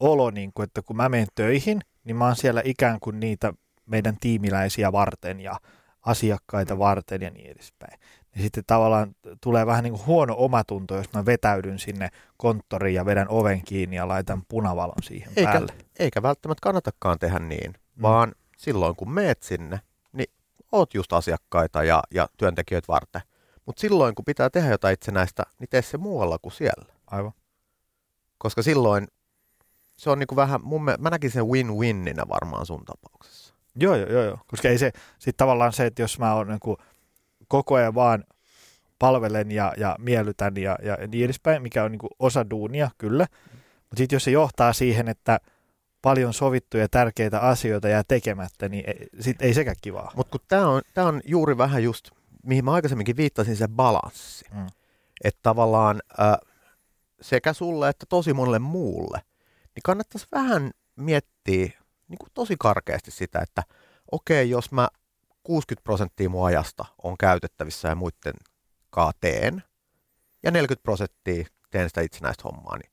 [0.00, 3.52] olo, niin kuin, että kun mä menen töihin, niin mä oon siellä ikään kuin niitä
[3.86, 5.60] meidän tiimiläisiä varten ja
[6.02, 8.00] asiakkaita varten ja niin edespäin.
[8.36, 13.06] Ja sitten tavallaan tulee vähän niin kuin huono omatunto, jos mä vetäydyn sinne konttoriin ja
[13.06, 15.72] vedän oven kiinni ja laitan punavalon siihen eikä, päälle.
[15.98, 18.02] Eikä välttämättä kannatakaan tehdä niin, mm.
[18.02, 19.80] vaan silloin kun meet sinne,
[20.12, 20.30] niin
[20.72, 23.22] oot just asiakkaita ja, ja työntekijöitä varten.
[23.66, 26.94] Mutta silloin kun pitää tehdä jotain itsenäistä, niin tee se muualla kuin siellä.
[27.06, 27.32] Aivan.
[28.38, 29.08] Koska silloin
[29.96, 33.54] se on niinku vähän, mun mä näkisin sen win-winninä varmaan sun tapauksessa.
[33.76, 34.38] Joo, joo, joo, joo.
[34.46, 36.76] koska ei se, sitten tavallaan se, että jos mä oon niin
[37.52, 38.24] koko ajan vaan
[38.98, 43.26] palvelen ja, ja miellytän ja, ja niin edespäin, mikä on niin osa duunia, kyllä.
[43.76, 45.40] Mutta sitten jos se johtaa siihen, että
[46.02, 50.12] paljon sovittuja tärkeitä asioita jää tekemättä, niin ei, sit ei sekään kivaa.
[50.16, 52.10] Mutta kun tämä on, tää on juuri vähän just,
[52.42, 54.44] mihin mä aikaisemminkin viittasin, se balanssi.
[54.54, 54.66] Mm.
[55.24, 56.36] Että tavallaan äh,
[57.20, 59.18] sekä sulle että tosi monelle muulle,
[59.74, 61.66] niin kannattaisi vähän miettiä
[62.08, 63.62] niin kuin tosi karkeasti sitä, että
[64.12, 64.88] okei, okay, jos mä
[65.42, 68.34] 60 prosenttia mun ajasta on käytettävissä ja muiden
[68.90, 69.62] kaa teen,
[70.42, 72.92] ja 40 prosenttia teen sitä itsenäistä hommaa, niin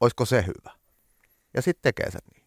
[0.00, 0.76] olisiko se hyvä?
[1.54, 2.44] Ja sitten tekee sen niin.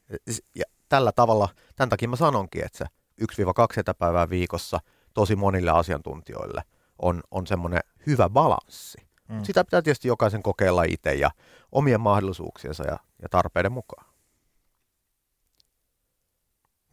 [0.55, 2.85] Ja tällä tavalla, tämän takia mä sanonkin, että se
[3.21, 4.79] 1-2 etäpäivää viikossa
[5.13, 6.61] tosi monille asiantuntijoille
[6.99, 8.97] on, on semmoinen hyvä balanssi.
[9.27, 9.43] Mm.
[9.43, 11.31] Sitä pitää tietysti jokaisen kokeilla itse ja
[11.71, 14.05] omien mahdollisuuksiensa ja, ja tarpeiden mukaan.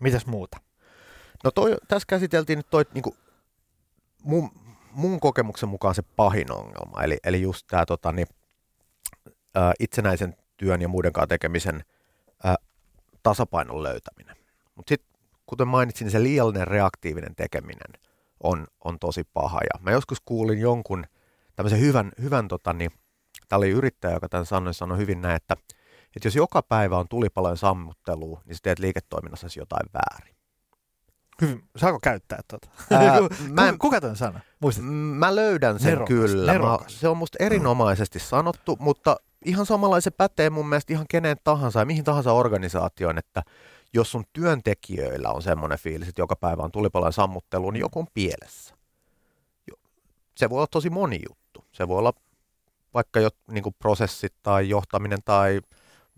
[0.00, 0.56] Mitäs muuta?
[1.44, 3.16] No toi, tässä käsiteltiin nyt toi, niin kuin,
[4.22, 4.50] mun,
[4.92, 8.26] mun kokemuksen mukaan se pahin ongelma, eli, eli just tämä tota, niin,
[9.80, 11.84] itsenäisen työn ja muiden kanssa tekemisen
[12.44, 12.56] ää,
[13.22, 14.36] tasapainon löytäminen.
[14.74, 18.00] Mutta sitten, kuten mainitsin, se liiallinen reaktiivinen tekeminen
[18.42, 19.60] on, on tosi paha.
[19.62, 21.04] Ja mä joskus kuulin jonkun
[21.56, 22.90] tämmöisen hyvän, hyvän tota, niin,
[23.48, 25.56] tämä oli yrittäjä, joka tämän sanoi, sanoi hyvin näin, että,
[26.16, 30.34] että jos joka päivä on tulipalojen sammuttelua, niin sä teet liiketoiminnassa jotain väärin.
[31.40, 31.64] Hyvin.
[31.76, 32.68] Saako käyttää tuota?
[32.90, 33.20] Ää,
[33.50, 34.40] mä en, Kuka tämän sana?
[34.60, 34.84] Muistat?
[35.18, 36.52] Mä löydän sen nerokas, kyllä.
[36.52, 36.92] Nerokas.
[36.92, 41.36] Mä, se on musta erinomaisesti sanottu, mutta ihan samalla se pätee mun mielestä ihan kenen
[41.44, 43.42] tahansa ja mihin tahansa organisaatioon, että
[43.94, 48.06] jos sun työntekijöillä on semmoinen fiilis, että joka päivä on tulipalojen sammuttelu, niin joku on
[48.14, 48.74] pielessä.
[50.36, 51.64] Se voi olla tosi moni juttu.
[51.72, 52.12] Se voi olla
[52.94, 55.60] vaikka jo niin prosessit tai johtaminen tai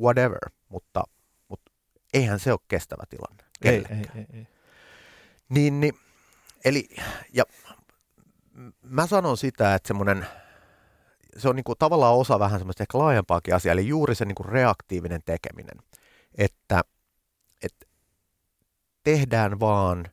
[0.00, 1.04] whatever, mutta,
[1.48, 1.72] mutta
[2.14, 3.44] eihän se ole kestävä tilanne.
[3.64, 4.46] Ei, ei, ei, ei.
[5.48, 5.94] Niin, niin,
[6.64, 6.88] eli,
[7.32, 7.44] ja
[8.82, 10.26] mä sanon sitä, että semmoinen,
[11.36, 14.34] se on niin kuin tavallaan osa vähän semmoista ehkä laajempaakin asiaa, eli juuri se niin
[14.34, 15.76] kuin reaktiivinen tekeminen,
[16.34, 16.80] että,
[17.62, 17.86] että
[19.02, 20.04] tehdään vaan,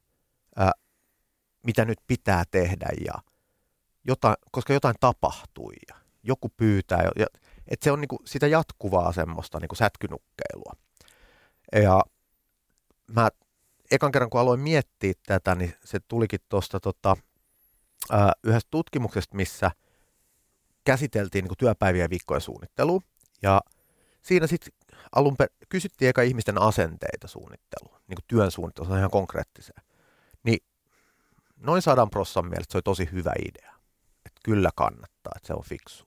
[0.56, 0.72] ää,
[1.64, 3.14] mitä nyt pitää tehdä, ja
[4.04, 7.26] jotain, koska jotain tapahtui, ja joku pyytää, ja,
[7.68, 10.74] että se on niin kuin sitä jatkuvaa semmoista niin kuin sätkynukkeilua.
[11.76, 12.02] Ja
[13.08, 13.30] mä
[13.94, 17.18] ekan kerran kun aloin miettiä tätä, niin se tulikin tuosta tota,
[18.44, 19.72] yhdestä tutkimuksesta, missä
[20.84, 23.02] käsiteltiin niin työpäiviä ja viikkojen suunnittelua.
[23.42, 23.62] Ja
[24.22, 24.74] siinä sitten
[25.16, 29.84] alun per- kysyttiin eka ihmisten asenteita suunnitteluun, niin kuin työn suunnitteluun, ihan konkreettiseen.
[30.44, 30.60] Niin
[31.58, 33.74] noin sadan prossan mielestä se oli tosi hyvä idea.
[34.26, 36.06] Että kyllä kannattaa, että se on fiksu.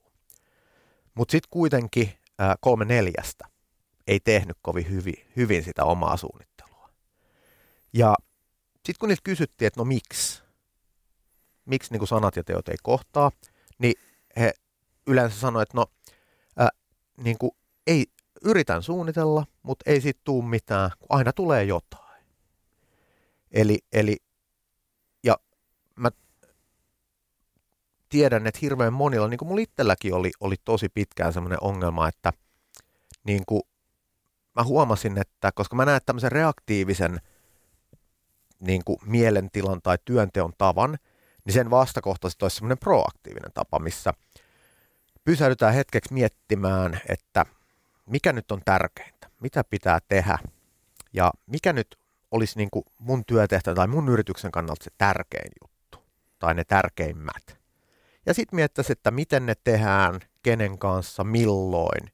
[1.15, 3.47] Mutta sitten kuitenkin ää, kolme neljästä
[4.07, 6.56] ei tehnyt kovin hyvin, hyvin sitä omaa suunnittelua.
[7.97, 8.15] Ja
[8.75, 10.43] sitten kun niiltä kysyttiin, että no miksi,
[11.65, 13.31] miksi niin sanat ja teot ei kohtaa,
[13.77, 13.93] niin
[14.39, 14.53] he
[15.07, 15.85] yleensä sanoivat, että no
[16.57, 16.69] ää,
[17.17, 17.51] niin kuin,
[17.87, 18.05] ei,
[18.43, 22.23] yritän suunnitella, mutta ei siitä tule mitään, kun aina tulee jotain.
[23.51, 24.17] Eli, eli
[25.23, 25.37] ja
[25.95, 26.09] mä
[28.09, 32.33] tiedän, että hirveän monilla, niin kuin mulla itselläkin oli, oli tosi pitkään semmoinen ongelma, että
[33.23, 33.61] niin kuin
[34.55, 37.19] mä huomasin, että koska mä näen tämmöisen reaktiivisen
[38.59, 40.97] niin kuin mielentilan tai työnteon tavan,
[41.45, 44.13] niin sen vastakohtaisesti olisi semmoinen proaktiivinen tapa, missä
[45.23, 47.45] pysähdytään hetkeksi miettimään, että
[48.05, 50.37] mikä nyt on tärkeintä, mitä pitää tehdä
[51.13, 51.97] ja mikä nyt
[52.31, 56.03] olisi niin kuin mun työtehtävä tai mun yrityksen kannalta se tärkein juttu
[56.39, 57.57] tai ne tärkeimmät.
[58.25, 62.11] Ja sitten miettäisiin, että miten ne tehdään, kenen kanssa, milloin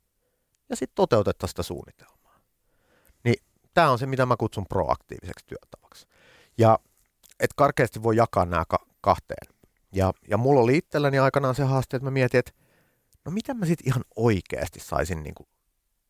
[0.70, 2.40] ja sitten toteutettaisiin sitä suunnitelmaa.
[3.24, 6.08] Niin tämä on se, mitä mä kutsun proaktiiviseksi työtavaksi.
[6.58, 6.80] Ja
[7.40, 9.56] että karkeasti voi jakaa nämä ka- kahteen.
[9.92, 12.52] Ja, ja mulla oli itselläni aikanaan se haaste, että mä mietin, että
[13.26, 15.36] no miten mä sitten ihan oikeasti saisin niin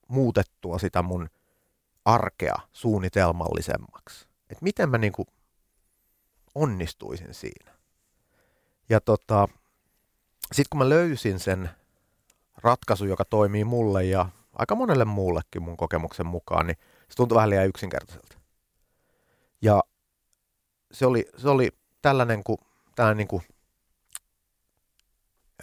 [0.08, 1.30] muutettua sitä mun
[2.06, 4.28] arkea suunnitelmallisemmaksi.
[4.50, 5.28] Että miten mä niin kuin
[6.56, 7.72] onnistuisin siinä.
[8.90, 9.48] Ja tota,
[10.44, 11.70] sitten kun mä löysin sen
[12.58, 16.78] ratkaisun, joka toimii mulle ja aika monelle muullekin mun kokemuksen mukaan, niin
[17.10, 18.38] se tuntui vähän liian yksinkertaiselta.
[19.62, 19.84] Ja
[20.94, 22.58] se oli, se oli tällainen, kuin,
[22.96, 23.44] tällainen niin kuin,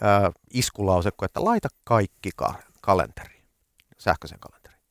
[0.01, 3.45] ää, iskulause, että laita kaikki ka- kalenteriin,
[3.97, 4.81] sähköisen kalenteriin.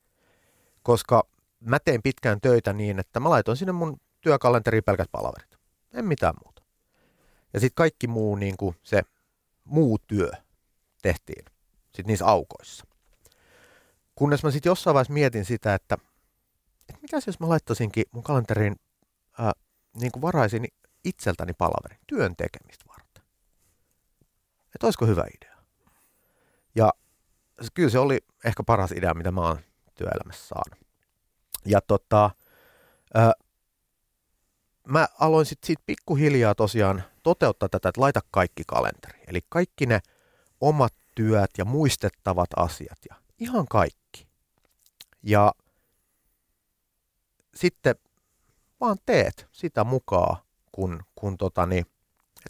[0.83, 1.23] Koska
[1.59, 5.57] mä tein pitkään töitä niin, että mä laitoin sinne mun työkalenteriin pelkät palaverit.
[5.93, 6.61] En mitään muuta.
[7.53, 9.01] Ja sitten kaikki muu, niin kuin se
[9.63, 10.31] muu työ
[11.01, 11.45] tehtiin
[11.95, 12.85] sit niissä aukoissa.
[14.15, 15.97] Kunnes mä sitten jossain vaiheessa mietin sitä, että,
[16.89, 18.75] että mikä jos mä laittaisinkin mun kalenteriin,
[19.37, 19.51] ää,
[19.93, 20.67] niin kuin varaisin
[21.03, 23.23] itseltäni palaverin työn tekemistä varten.
[24.75, 25.57] Että olisiko hyvä idea.
[26.75, 26.93] Ja
[27.73, 29.59] kyllä se oli ehkä paras idea, mitä mä oon
[29.95, 30.87] työelämässä saanut.
[31.65, 32.29] Ja tota,
[33.13, 33.33] ää,
[34.87, 39.19] mä aloin sitten siitä pikkuhiljaa tosiaan toteuttaa tätä, että laita kaikki kalenteri.
[39.27, 39.99] Eli kaikki ne
[40.61, 44.27] omat työt ja muistettavat asiat ja ihan kaikki.
[45.23, 45.53] Ja
[47.55, 47.95] sitten
[48.81, 50.37] vaan teet sitä mukaan,
[50.71, 51.85] kun, kun tota niin,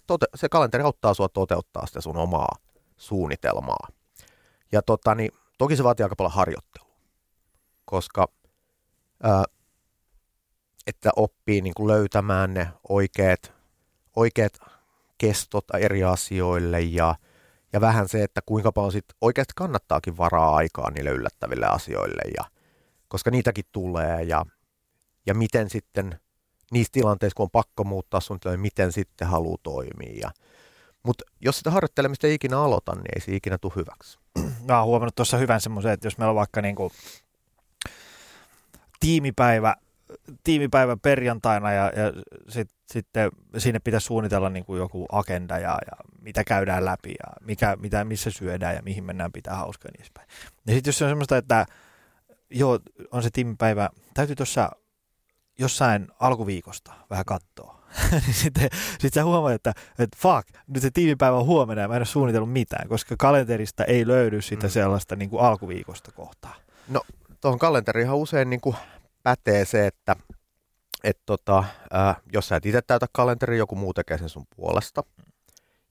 [0.06, 2.56] tote, se kalenteri auttaa sua toteuttaa sitä sun omaa
[2.96, 3.88] suunnitelmaa.
[4.72, 6.96] Ja tota niin, toki se vaatii aika paljon harjoittelua,
[7.84, 8.28] koska
[9.22, 9.44] ää,
[10.86, 13.52] että oppii niin kuin löytämään ne oikeat,
[14.16, 14.52] oikeat
[15.18, 17.14] kestot eri asioille ja,
[17.72, 22.44] ja vähän se, että kuinka paljon sit oikeasti kannattaakin varaa aikaa niille yllättäville asioille, ja,
[23.08, 24.46] koska niitäkin tulee ja,
[25.26, 26.20] ja miten sitten
[26.70, 30.20] niissä tilanteissa, kun on pakko muuttaa sun tilanne, miten sitten haluaa toimia.
[30.20, 30.30] Ja,
[31.02, 34.18] mutta jos sitä harjoittelemista ei ikinä aloita, niin ei se ikinä tule hyväksi.
[34.68, 36.90] Mä oon huomannut tuossa hyvän semmoisen, että jos meillä on vaikka niin kuin
[39.00, 39.76] tiimipäivä
[40.44, 42.12] tiimipäivä perjantaina ja, ja
[42.48, 43.06] sitten sit
[43.58, 48.04] sinne pitäisi suunnitella niin kuin joku agenda ja, ja mitä käydään läpi ja mikä, mitä,
[48.04, 50.28] missä syödään ja mihin mennään pitää hauskaa ja niin edespäin.
[50.66, 51.66] Ja sitten jos se on semmoista, että
[52.50, 52.80] joo,
[53.10, 54.70] on se tiimipäivä, täytyy tuossa
[55.62, 57.82] jossain alkuviikosta vähän katsoa.
[58.26, 61.94] niin sitten sit sä huomaat, että, että fuck, nyt se tiimipäivä on huomenna ja mä
[61.94, 64.70] en ole suunnitellut mitään, koska kalenterista ei löydy sitä mm.
[64.70, 66.54] sellaista niin kuin alkuviikosta kohtaa.
[66.88, 67.02] No
[67.40, 68.76] tuohon kalenteriin usein niin kuin
[69.22, 70.16] pätee se, että
[71.04, 75.04] et tota, ää, jos sä et itse täytä kalenteri, joku muu tekee sen sun puolesta.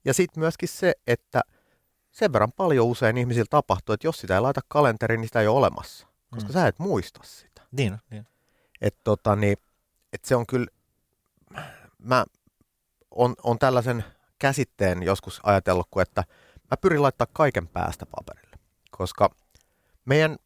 [0.04, 1.40] Ja sitten myöskin se, että
[2.10, 5.46] sen verran paljon usein ihmisillä tapahtuu, että jos sitä ei laita kalenteriin, niin sitä ei
[5.46, 6.52] ole olemassa, koska mm.
[6.52, 7.62] sä et muista sitä.
[7.72, 8.26] Niin, niin.
[8.82, 9.56] Et tota, niin,
[10.12, 10.66] et se on kyllä,
[11.98, 12.24] mä
[13.10, 14.04] on, on tällaisen
[14.38, 16.24] käsitteen joskus ajatellut, että
[16.70, 18.56] mä pyrin laittaa kaiken päästä paperille,
[18.90, 19.30] koska
[20.04, 20.36] meidän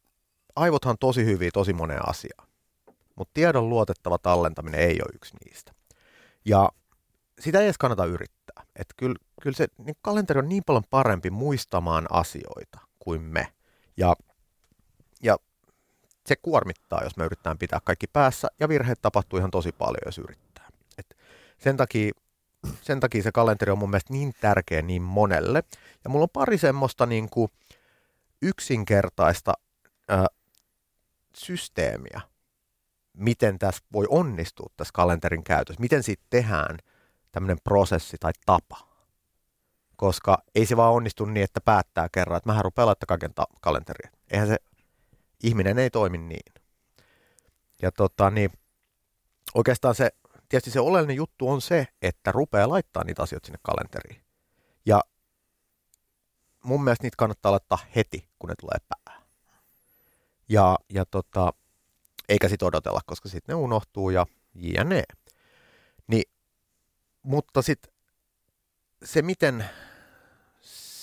[0.57, 2.47] aivothan tosi hyviä tosi moneen asiaan
[3.17, 5.73] mutta tiedon luotettava tallentaminen ei ole yksi niistä.
[6.45, 6.69] Ja
[7.41, 8.65] sitä ei edes kannata yrittää.
[8.77, 13.53] Että kyllä, kyllä se niin kalenteri on niin paljon parempi muistamaan asioita kuin me.
[13.97, 14.17] Ja
[16.27, 20.19] se kuormittaa, jos me yritetään pitää kaikki päässä, ja virheet tapahtuu ihan tosi paljon, jos
[20.19, 20.69] yrittää.
[20.99, 21.17] Et
[21.59, 22.13] sen, takia,
[22.83, 25.63] sen takia se kalenteri on mun mielestä niin tärkeä niin monelle.
[26.05, 27.51] Ja mulla on pari semmoista niin kuin
[28.43, 29.53] yksinkertaista
[30.09, 30.27] ää,
[31.35, 32.21] systeemiä,
[33.13, 36.79] miten tässä voi onnistua tässä kalenterin käytössä, miten siitä tehdään
[37.33, 38.87] tämmöinen prosessi tai tapa.
[39.97, 43.47] Koska ei se vaan onnistu niin, että päättää kerran, että mähän rupean laittaa kaiken ta-
[43.61, 44.13] kalenteriin.
[44.31, 44.57] Eihän se,
[45.43, 46.53] ihminen ei toimi niin.
[47.83, 48.51] Ja tota, niin,
[49.55, 50.11] oikeastaan se,
[50.49, 54.23] tietysti se oleellinen juttu on se, että rupeaa laittaa niitä asioita sinne kalenteriin.
[54.87, 55.01] Ja
[56.63, 59.23] mun mielestä niitä kannattaa laittaa heti, kun ne tulee päähän.
[60.49, 61.53] Ja, ja tota,
[62.29, 65.03] eikä sit odotella, koska sitten ne unohtuu ja jne.
[66.07, 66.33] Niin,
[67.23, 67.93] mutta sitten
[69.05, 69.65] se, miten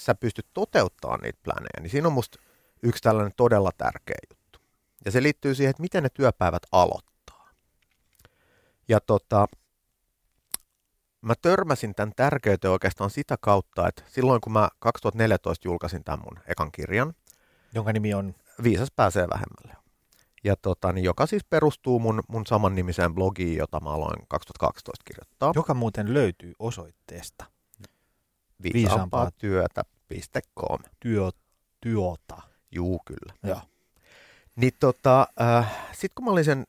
[0.03, 2.39] sä pystyt toteuttamaan niitä planeja, niin siinä on musta
[2.83, 4.59] yksi tällainen todella tärkeä juttu.
[5.05, 7.49] Ja se liittyy siihen, että miten ne työpäivät aloittaa.
[8.87, 9.47] Ja tota,
[11.21, 16.39] mä törmäsin tämän tärkeyteen oikeastaan sitä kautta, että silloin kun mä 2014 julkaisin tämän mun
[16.47, 17.13] ekan kirjan,
[17.73, 19.83] jonka nimi on Viisas pääsee vähemmälle
[20.43, 25.03] ja tota, niin joka siis perustuu mun, mun saman nimiseen blogiin, jota mä aloin 2012
[25.05, 25.51] kirjoittaa.
[25.55, 27.45] Joka muuten löytyy osoitteesta.
[28.63, 30.79] Viisaampaa työtä.com.
[30.99, 31.29] Työ,
[31.81, 32.52] työtä.
[32.73, 33.33] Juu, kyllä.
[33.43, 33.61] Joo.
[34.55, 36.63] Niin tota, äh, sitten kun mä olin sen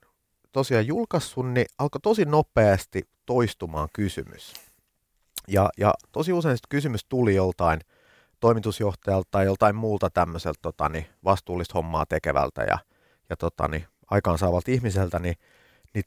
[0.52, 4.55] tosiaan julkaissut, niin alkoi tosi nopeasti toistumaan kysymys.
[5.48, 7.80] Ja, ja tosi usein kysymys tuli joltain
[8.40, 12.62] toimitusjohtajalta tai joltain muulta tämmöiseltä tota, niin vastuullista hommaa tekevältä.
[12.62, 12.78] Ja
[13.30, 15.36] ja tota, niin, aikaansaavalta ihmiseltä, niin,
[15.94, 16.05] niin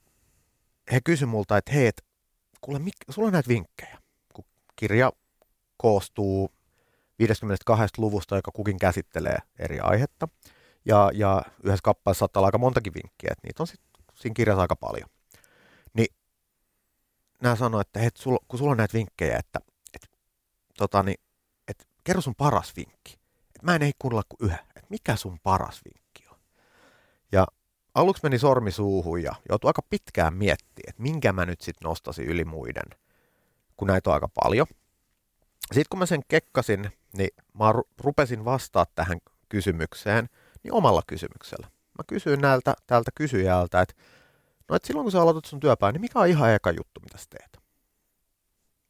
[0.92, 2.06] he kysyivät multa, että hei, et,
[2.62, 3.98] kuule, mik, sulla on näitä vinkkejä,
[4.34, 4.46] kun
[4.76, 5.12] kirja
[5.78, 6.52] koostuu
[7.20, 10.28] 52 luvusta, joka kukin käsittelee eri aihetta.
[10.86, 13.82] ja, ja yhdessä kappaleessa saattaa olla aika montakin vinkkiä, että niitä on sit
[14.16, 15.10] siinä kirjassa aika paljon.
[15.94, 16.16] Niin
[17.42, 19.60] nämä sanoo, että hei, sul, kun sulla on näitä vinkkejä, että
[19.94, 20.10] et,
[20.78, 21.20] tota, niin,
[21.68, 23.20] et, kerro sun paras vinkki.
[23.56, 26.40] Et mä en ei kuunnella kuin yhä, että mikä sun paras vinkki on.
[27.32, 27.48] Ja
[27.96, 32.26] aluksi meni sormi suuhun ja joutui aika pitkään miettimään, että minkä mä nyt sitten nostasin
[32.26, 33.00] yli muiden,
[33.78, 34.68] kun näitä on aika paljon.
[35.68, 39.18] Sitten kun mä sen kekkasin, niin mä rupesin vastaa tähän
[39.50, 40.30] kysymykseen
[40.64, 41.68] niin omalla kysymyksellä.
[41.68, 43.96] Mä kysyin näiltä, tältä kysyjältä, että
[44.70, 47.18] no et silloin kun sä aloitat sun työpäin, niin mikä on ihan eka juttu, mitä
[47.18, 47.64] sä teet?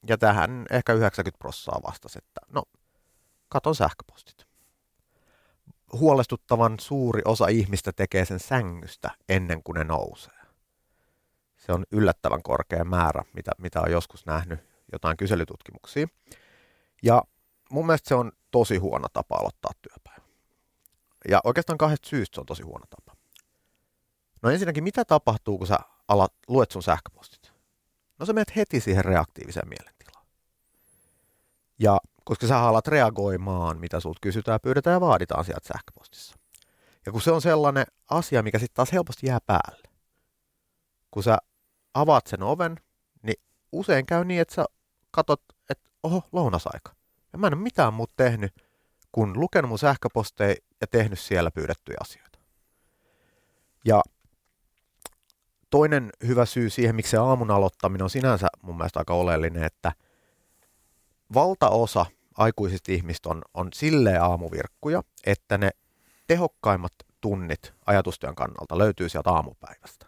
[0.07, 2.63] Ja tähän ehkä 90 prossaa vastasi, että no,
[3.49, 4.47] katon sähköpostit
[5.93, 10.33] huolestuttavan suuri osa ihmistä tekee sen sängystä ennen kuin ne nousee.
[11.57, 14.59] Se on yllättävän korkea määrä, mitä, mitä on joskus nähnyt
[14.91, 16.07] jotain kyselytutkimuksia.
[17.03, 17.23] Ja
[17.69, 20.27] mun mielestä se on tosi huono tapa aloittaa työpäivä.
[21.29, 23.17] Ja oikeastaan kahdesta syystä se on tosi huono tapa.
[24.41, 27.51] No ensinnäkin, mitä tapahtuu, kun sä alat, luet sun sähköpostit?
[28.19, 30.25] No sä menet heti siihen reaktiiviseen mielentilaan.
[31.79, 36.35] Ja koska sä alat reagoimaan, mitä sulta kysytään, pyydetään ja vaaditaan sieltä sähköpostissa.
[37.05, 39.89] Ja kun se on sellainen asia, mikä sitten taas helposti jää päälle.
[41.11, 41.37] Kun sä
[41.93, 42.75] avaat sen oven,
[43.23, 43.41] niin
[43.71, 44.65] usein käy niin, että sä
[45.11, 46.96] katot, että oho, lounasaika.
[47.33, 48.53] Ja mä en ole mitään muuta tehnyt,
[49.11, 52.39] kun lukenut mun sähköposteja ja tehnyt siellä pyydettyjä asioita.
[53.85, 54.01] Ja
[55.69, 59.91] toinen hyvä syy siihen, miksi se aamun aloittaminen on sinänsä mun mielestä aika oleellinen, että
[61.33, 62.05] valtaosa
[62.37, 65.69] aikuisista ihmistä on, on silleen aamuvirkkuja, että ne
[66.27, 70.05] tehokkaimmat tunnit ajatustyön kannalta löytyy sieltä aamupäivästä.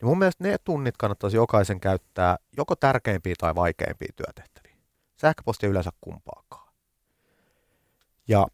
[0.00, 4.49] Niin mun mielestä ne tunnit kannattaisi jokaisen käyttää joko tärkeimpiä tai vaikeimpiä työtehtäviä.
[5.20, 6.72] Sähköposti yleensä kumpaakaan.
[8.28, 8.46] Ja,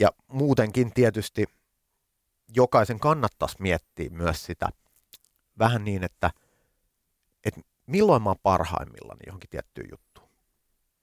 [0.00, 1.44] ja muutenkin tietysti
[2.56, 4.68] jokaisen kannattaisi miettiä myös sitä
[5.58, 6.30] vähän niin, että,
[7.44, 10.28] että milloin mä oon parhaimmillani johonkin tiettyyn juttuun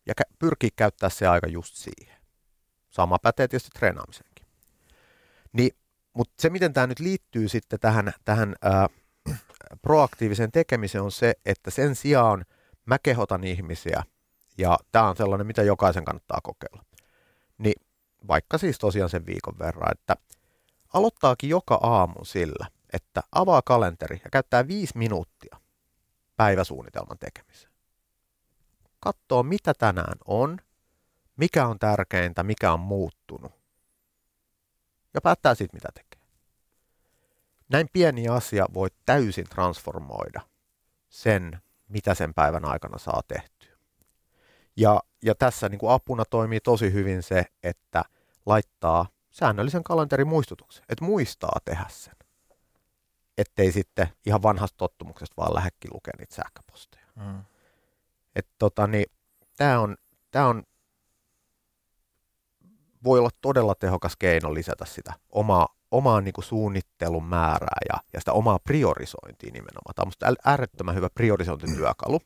[0.05, 2.21] ja pyrkii käyttää se aika just siihen.
[2.89, 4.45] Sama pätee tietysti treenaamisenkin.
[5.53, 5.71] Niin,
[6.13, 8.89] mutta se, miten tämä nyt liittyy sitten tähän, tähän ää,
[9.81, 12.45] proaktiiviseen tekemiseen, on se, että sen sijaan
[12.85, 14.03] mä kehotan ihmisiä,
[14.57, 16.83] ja tämä on sellainen, mitä jokaisen kannattaa kokeilla,
[17.57, 17.81] niin
[18.27, 20.15] vaikka siis tosiaan sen viikon verran, että
[20.93, 25.57] aloittaakin joka aamu sillä, että avaa kalenteri ja käyttää viisi minuuttia
[26.37, 27.75] päiväsuunnitelman tekemiseen
[29.05, 30.57] katsoa, mitä tänään on,
[31.37, 33.51] mikä on tärkeintä, mikä on muuttunut.
[35.13, 36.27] Ja päättää sitten, mitä tekee.
[37.69, 40.41] Näin pieni asia voi täysin transformoida
[41.09, 43.54] sen, mitä sen päivän aikana saa tehtyä.
[44.77, 48.03] Ja, ja tässä niin kuin apuna toimii tosi hyvin se, että
[48.45, 52.15] laittaa säännöllisen kalenterin muistutuksen, että muistaa tehdä sen.
[53.37, 57.05] Ettei sitten ihan vanhasta tottumuksesta vaan lähdekin lukemaan niitä sähköposteja.
[57.15, 57.43] Mm.
[58.59, 59.05] Tota, niin,
[59.57, 59.97] tämä on,
[60.31, 60.63] tää on,
[63.03, 68.19] voi olla todella tehokas keino lisätä sitä omaa, omaa niin kuin suunnittelun määrää ja, ja
[68.19, 69.95] sitä omaa priorisointia nimenomaan.
[69.95, 72.19] Tämä on äärettömän hyvä priorisointityökalu.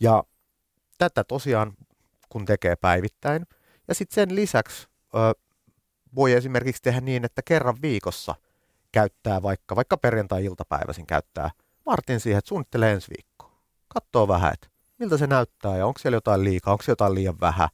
[0.00, 0.24] Ja
[0.98, 1.72] tätä tosiaan,
[2.28, 3.46] kun tekee päivittäin.
[3.88, 5.18] Ja sitten sen lisäksi ö,
[6.14, 8.34] voi esimerkiksi tehdä niin, että kerran viikossa
[8.92, 11.50] käyttää vaikka, vaikka perjantai-iltapäiväisin käyttää
[11.86, 13.60] vartin siihen, että suunnittelee ensi viikkoa.
[13.88, 14.68] Katsoo vähän, että
[14.98, 17.68] miltä se näyttää ja onko siellä jotain liikaa, onko jotain liian vähän.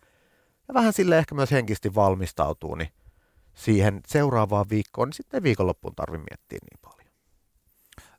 [0.69, 2.93] Ja vähän sille ehkä myös henkisesti valmistautuu niin
[3.55, 7.13] siihen seuraavaan viikkoon, niin sitten viikonloppuun tarvitse miettiä niin paljon.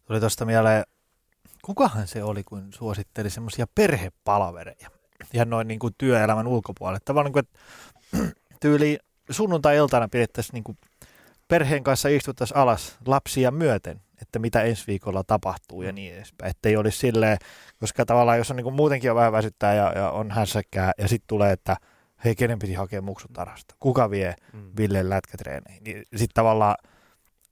[0.05, 0.83] Tuli tuosta mieleen,
[1.61, 4.89] kukahan se oli, kun suositteli semmoisia perhepalavereja
[5.33, 6.99] ihan noin niin kuin työelämän ulkopuolelle.
[7.05, 8.99] Tavallaan niin kuin, että tyyli
[9.29, 10.77] sunnuntai-iltana pidettäisiin niin kuin
[11.47, 16.51] perheen kanssa istuttaisiin alas lapsia myöten että mitä ensi viikolla tapahtuu ja niin edespäin.
[16.51, 17.37] Että ei olisi silleen,
[17.79, 21.07] koska tavallaan jos on niin kuin muutenkin on vähän väsyttää ja, ja on hässäkkää ja
[21.07, 21.77] sitten tulee, että
[22.25, 23.75] hei, kenen piti hakea muksut tarhasta?
[23.79, 24.71] Kuka vie mm.
[24.77, 25.83] Villeen lätkätreeneihin?
[25.83, 26.75] Niin sitten tavallaan,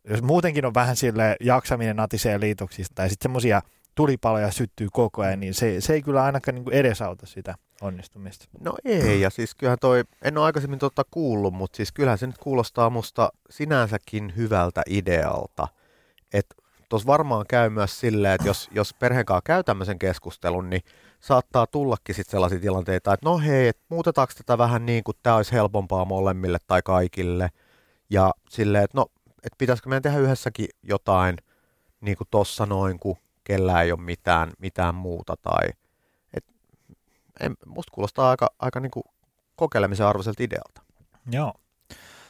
[0.04, 3.62] jos muutenkin on vähän sille jaksaminen natisee liitoksista ja sitten semmoisia
[4.00, 8.46] tulipaloja syttyy koko ajan, niin se, se ei kyllä ainakaan niin edesauta sitä onnistumista.
[8.64, 12.28] No ei, ja siis kyllähän toi, en ole aikaisemmin tota kuullut, mutta siis kyllähän se
[12.28, 15.68] nyt kuulostaa musta sinänsäkin hyvältä idealta–
[16.34, 16.56] että
[16.90, 20.82] tuossa varmaan käy myös silleen, että jos, jos perheen kanssa käy tämmöisen keskustelun, niin
[21.20, 25.36] saattaa tullakin sitten sellaisia tilanteita, että no hei, et muutetaanko tätä vähän niin kuin tämä
[25.36, 27.50] olisi helpompaa molemmille tai kaikille.
[28.10, 31.38] Ja silleen, että no, että pitäisikö meidän tehdä yhdessäkin jotain
[32.02, 33.18] niin kuin tossa noin, kun
[33.50, 35.36] kellä ei ole mitään, mitään muuta.
[35.42, 35.70] Tai,
[36.34, 36.46] et,
[37.40, 39.04] en, musta kuulostaa aika, aika niin kuin
[39.56, 40.82] kokeilemisen arvoiselta idealta.
[41.32, 41.54] Joo.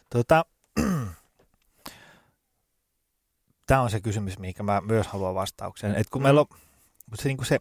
[0.10, 0.46] Tota,
[3.68, 5.96] tämä on se kysymys, mihin mä myös haluan vastauksen.
[5.96, 6.24] Et kun mm.
[6.24, 6.48] meillä on
[7.16, 7.60] se, niin kuin se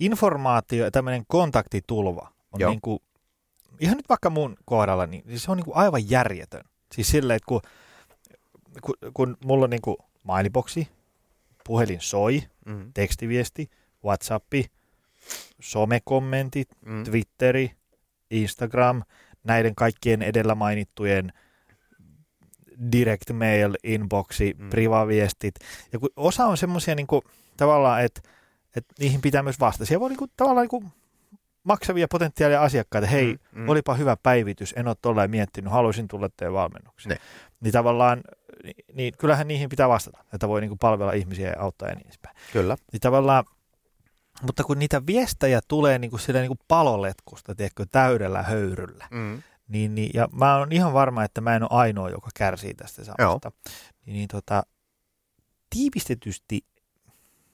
[0.00, 2.98] informaatio ja tämmöinen kontaktitulva on niin kuin,
[3.80, 6.64] ihan nyt vaikka mun kohdalla, niin siis se on niin kuin aivan järjetön.
[6.92, 7.60] Siis silleen, että kun,
[8.82, 10.88] kun, kun mulla on niin kuin mailiboksi,
[11.66, 12.90] puhelin soi, mm.
[12.94, 13.70] tekstiviesti,
[14.04, 14.66] Whatsappi,
[15.60, 17.04] somekommentit, mm.
[17.04, 17.70] Twitteri,
[18.30, 19.02] Instagram,
[19.44, 21.32] näiden kaikkien edellä mainittujen
[22.92, 24.70] direct mail, inboxi, mm.
[24.70, 25.54] privaviestit.
[25.92, 27.06] Ja kun osa on semmoisia niin
[27.56, 28.20] tavallaan, että,
[28.76, 29.86] että niihin pitää myös vastata.
[29.86, 30.92] Siellä voi niin kuin, tavallaan niin kuin
[31.64, 33.68] maksavia potentiaalia asiakkaita, hei, mm, mm.
[33.68, 37.10] olipa hyvä päivitys, en ole tuollain miettinyt, haluaisin tulla teidän valmennukseen.
[37.10, 37.20] Ne.
[37.60, 38.22] Niin tavallaan,
[38.92, 42.06] niin, kyllähän niihin pitää vastata, että voi niin kuin palvella ihmisiä ja auttaa ja niin
[42.06, 42.36] edespäin.
[42.52, 42.76] Kyllä.
[42.92, 43.44] Niin tavallaan,
[44.42, 49.42] mutta kun niitä viestejä tulee niin kuin sillä niin kuin paloletkusta, tiedätkö, täydellä höyryllä, mm.
[49.68, 53.04] niin, niin, ja mä oon ihan varma, että mä en ole ainoa, joka kärsii tästä
[53.04, 53.52] samasta.
[54.06, 54.62] Niin, niin tota,
[55.70, 56.64] tiivistetysti,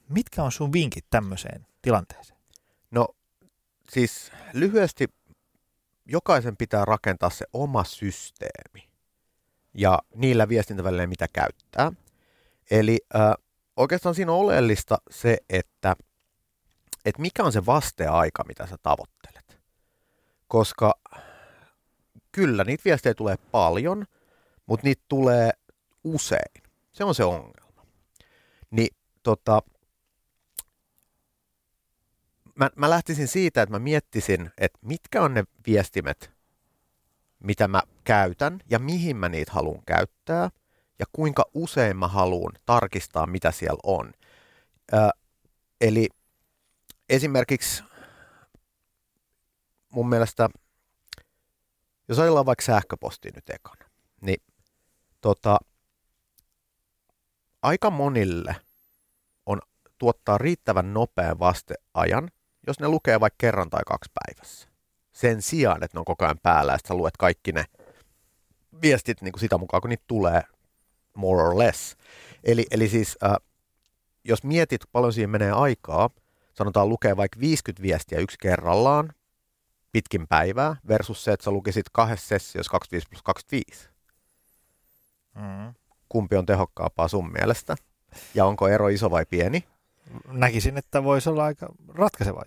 [0.08, 2.38] mitkä on sun vinkit tämmöiseen tilanteeseen?
[2.90, 3.08] No
[3.90, 5.08] siis lyhyesti
[6.06, 8.91] jokaisen pitää rakentaa se oma systeemi
[9.74, 11.92] ja niillä viestintävälineillä, mitä käyttää.
[12.70, 13.34] Eli äh,
[13.76, 15.96] oikeastaan siinä on oleellista se, että,
[17.04, 19.60] että mikä on se vasteaika, mitä sä tavoittelet.
[20.48, 20.94] Koska
[22.32, 24.04] kyllä niitä viestejä tulee paljon,
[24.66, 25.50] mutta niitä tulee
[26.04, 26.62] usein.
[26.92, 27.86] Se on se ongelma.
[28.70, 29.62] Niin tota,
[32.54, 36.31] mä, mä lähtisin siitä, että mä miettisin, että mitkä on ne viestimet,
[37.44, 40.50] mitä mä käytän ja mihin mä niitä haluan käyttää
[40.98, 44.12] ja kuinka usein mä haluan tarkistaa, mitä siellä on.
[44.92, 44.96] Ö,
[45.80, 46.08] eli
[47.08, 47.84] esimerkiksi
[49.90, 50.48] mun mielestä,
[52.08, 53.84] jos ajatellaan vaikka sähköposti nyt ekana,
[54.20, 54.42] niin
[55.20, 55.58] tota,
[57.62, 58.56] aika monille
[59.46, 59.60] on
[59.98, 62.30] tuottaa riittävän nopean vasteajan–
[62.66, 64.68] jos ne lukee vaikka kerran tai kaksi päivässä.
[65.12, 67.64] Sen sijaan, että ne on koko ajan päällä, että sä luet kaikki ne
[68.82, 70.42] viestit niin kuin sitä mukaan, kun niitä tulee
[71.16, 71.96] more or less.
[72.44, 73.36] Eli, eli siis, äh,
[74.24, 76.10] jos mietit, paljon siihen menee aikaa,
[76.54, 79.12] sanotaan lukee vaikka 50 viestiä yksi kerrallaan
[79.92, 83.88] pitkin päivää, versus se, että sä lukisit kahdessa sessiossa 25 plus 25.
[85.34, 85.74] Mm.
[86.08, 87.76] Kumpi on tehokkaampaa sun mielestä?
[88.34, 89.64] Ja onko ero iso vai pieni?
[90.26, 92.42] näkisin, että voisi olla aika ratkaiseva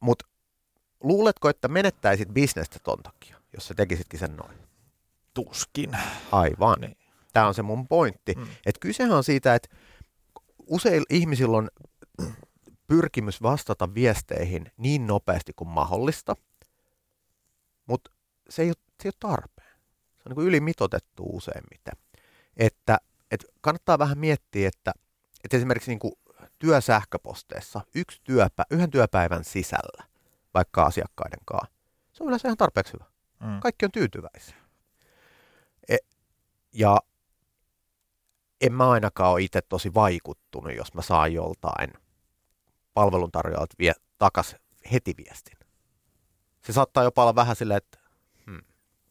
[0.00, 0.26] Mutta
[1.02, 4.58] luuletko, että menettäisit bisnestä ton takia, jos sä tekisitkin sen noin?
[5.34, 5.98] Tuskin.
[6.32, 6.80] Aivan.
[6.80, 6.96] Niin.
[7.32, 8.34] Tämä on se mun pointti.
[8.34, 8.46] Mm.
[8.66, 9.68] Että kysehän on siitä, että
[10.66, 11.70] usein ihmisillä on
[12.86, 16.36] pyrkimys vastata viesteihin niin nopeasti kuin mahdollista,
[17.86, 18.10] mutta
[18.48, 19.78] se ei ole, se ei ole tarpeen.
[20.16, 21.94] Se on niin ylimitotettu useimmiten.
[22.56, 22.98] Että,
[23.30, 24.92] että kannattaa vähän miettiä, että,
[25.44, 26.12] että esimerkiksi niin kuin
[26.58, 30.04] työsähköposteissa yksi työpä, yhden työpäivän sisällä,
[30.56, 31.76] vaikka asiakkaiden kanssa,
[32.12, 33.04] se on yleensä ihan tarpeeksi hyvä.
[33.40, 33.60] Mm.
[33.60, 34.56] Kaikki on tyytyväisiä.
[35.88, 35.96] E,
[36.72, 37.00] ja
[38.60, 41.92] en mä ainakaan ole itse tosi vaikuttunut, jos mä saan joltain
[42.94, 44.56] palveluntarjoajalta vie takas
[44.92, 45.58] heti viestin.
[46.62, 47.98] Se saattaa jopa olla vähän silleen, että
[48.46, 48.60] hmm.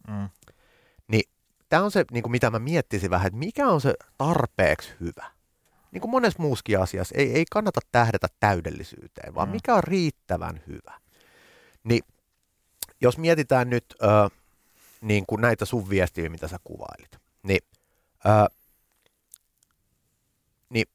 [0.07, 0.29] mm.
[1.07, 1.31] Niin
[1.69, 5.35] tämä on se, niin kuin mitä mä miettisin vähän, että mikä on se tarpeeksi hyvä
[5.95, 9.51] niin kuin monessa muuskin asiassa, ei, ei kannata tähdätä täydellisyyteen, vaan mm.
[9.51, 10.99] mikä on riittävän hyvä.
[11.85, 12.03] Niin
[13.01, 14.05] jos mietitään nyt ö,
[15.01, 17.61] niin kuin näitä sun viestiä, mitä sä kuvailit, niin,
[18.25, 18.55] ö,
[20.69, 20.85] niin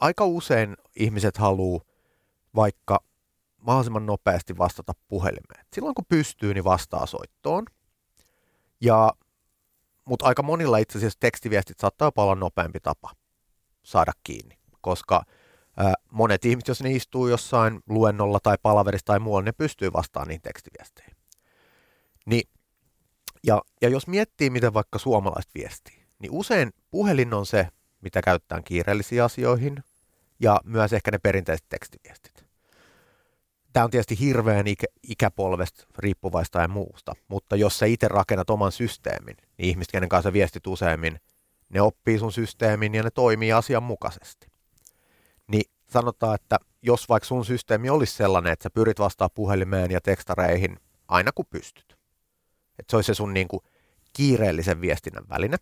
[0.00, 1.84] aika usein ihmiset haluaa
[2.54, 3.00] vaikka
[3.56, 5.66] mahdollisimman nopeasti vastata puhelimeen.
[5.72, 7.64] Silloin kun pystyy, niin vastaa soittoon.
[8.80, 9.12] Ja,
[10.04, 13.10] mutta aika monilla itse asiassa tekstiviestit saattaa olla nopeampi tapa
[13.82, 15.22] saada kiinni, koska
[16.10, 20.42] monet ihmiset, jos ne istuu jossain luennolla tai palaverissa tai muualla, ne pystyy vastaamaan niihin
[20.42, 21.16] tekstiviesteihin.
[22.26, 22.48] Niin,
[23.46, 27.68] ja, ja jos miettii, miten vaikka suomalaiset viestii, niin usein puhelin on se,
[28.00, 29.84] mitä käytetään kiireellisiin asioihin,
[30.40, 32.44] ja myös ehkä ne perinteiset tekstiviestit.
[33.72, 38.72] Tämä on tietysti hirveän ikä, ikäpolvesta riippuvaista ja muusta, mutta jos sä itse rakennat oman
[38.72, 41.20] systeemin, niin ihmiset, kenen kanssa viestit useimmin,
[41.68, 44.46] ne oppii sun systeemin ja ne toimii asianmukaisesti.
[45.90, 50.76] Sanotaan, että jos vaikka sun systeemi olisi sellainen, että sä pyrit vastaa puhelimeen ja tekstareihin
[51.08, 51.98] aina kun pystyt.
[52.78, 53.60] Että se olisi se sun niin kuin
[54.12, 55.56] kiireellisen viestinnän väline.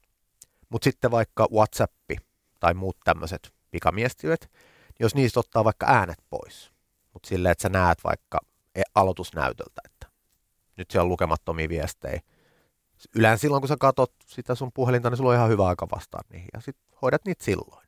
[0.69, 1.93] Mutta sitten vaikka WhatsApp
[2.61, 4.51] tai muut tämmöiset pikamiestiöt,
[4.89, 6.73] niin jos niistä ottaa vaikka äänet pois,
[7.13, 8.39] mutta silleen, että sä näet vaikka
[8.75, 10.07] e- aloitusnäytöltä, että
[10.77, 12.21] nyt siellä on lukemattomia viestejä,
[13.15, 16.21] yleensä silloin, kun sä katot sitä sun puhelinta, niin sulla on ihan hyvä aika vastaa
[16.31, 17.86] niihin ja sitten hoidat niitä silloin.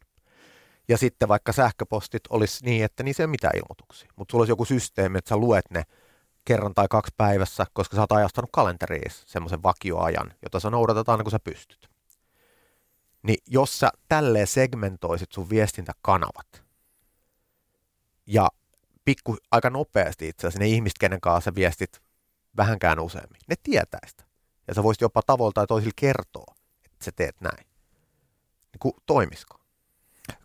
[0.89, 4.11] Ja sitten vaikka sähköpostit olisi niin, että niissä ei mitään ilmoituksia.
[4.17, 5.83] Mutta sulla olisi joku systeemi, että sä luet ne
[6.45, 11.23] kerran tai kaksi päivässä, koska sä oot ajastanut kalenteriin semmoisen vakioajan, jota sä noudatat aina
[11.23, 11.91] kun sä pystyt.
[13.23, 16.65] Niin jos sä tälleen segmentoisit sun viestintäkanavat
[18.27, 18.49] ja
[19.05, 22.03] pikku aika nopeasti itse asiassa ne ihmiset, kenen kanssa sä viestit
[22.57, 24.25] vähänkään useammin, ne tietää sitä.
[24.69, 27.67] Ja sä voisit jopa tavalla tai toisilla kertoa, että sä teet näin.
[28.73, 29.61] Niin kuin, toimisiko?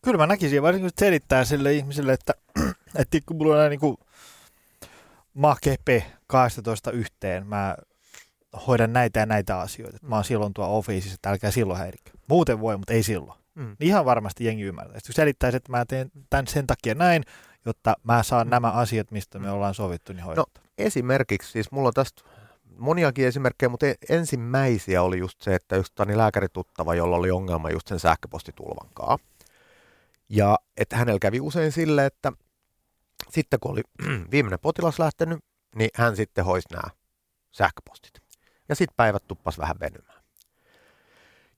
[0.02, 2.34] Kyllä mä näkisin, varsinkin kun selittää sille ihmiselle, että,
[2.96, 3.98] että kun mulla on näin niin kuin
[5.34, 7.76] makepe 12 yhteen, mä
[8.68, 9.98] hoidan näitä ja näitä asioita.
[10.02, 12.12] Mä oon silloin tuo officeissa, että älkää silloin häirikö.
[12.28, 13.40] Muuten voi, mutta ei silloin.
[13.56, 13.76] Mm.
[13.80, 15.00] Niin ihan varmasti jengi ymmärtää.
[15.00, 17.24] Sitten selittäisi, että mä teen tämän sen takia näin,
[17.66, 18.52] jotta mä saan mm.
[18.52, 20.52] nämä asiat, mistä me ollaan sovittu, niin hoidettu.
[20.56, 22.24] No esimerkiksi, siis mulla on tästä
[22.78, 27.70] moniakin esimerkkejä, mutta e- ensimmäisiä oli just se, että just tani lääkärituttava, jolla oli ongelma
[27.70, 29.18] just sen sähköpostitulvankaa.
[30.36, 32.32] Ja että hänellä kävi usein sille, että
[33.30, 33.82] sitten kun oli
[34.32, 35.40] viimeinen potilas lähtenyt,
[35.76, 36.90] niin hän sitten hoisi nämä
[37.52, 38.22] sähköpostit.
[38.70, 40.24] Ja sitten päivät tuppas vähän venymään.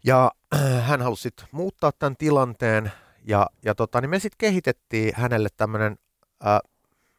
[0.03, 0.31] Ja
[0.87, 2.91] hän halusi sitten muuttaa tämän tilanteen,
[3.27, 5.97] ja, ja tota, niin me sitten kehitettiin hänelle tämmöinen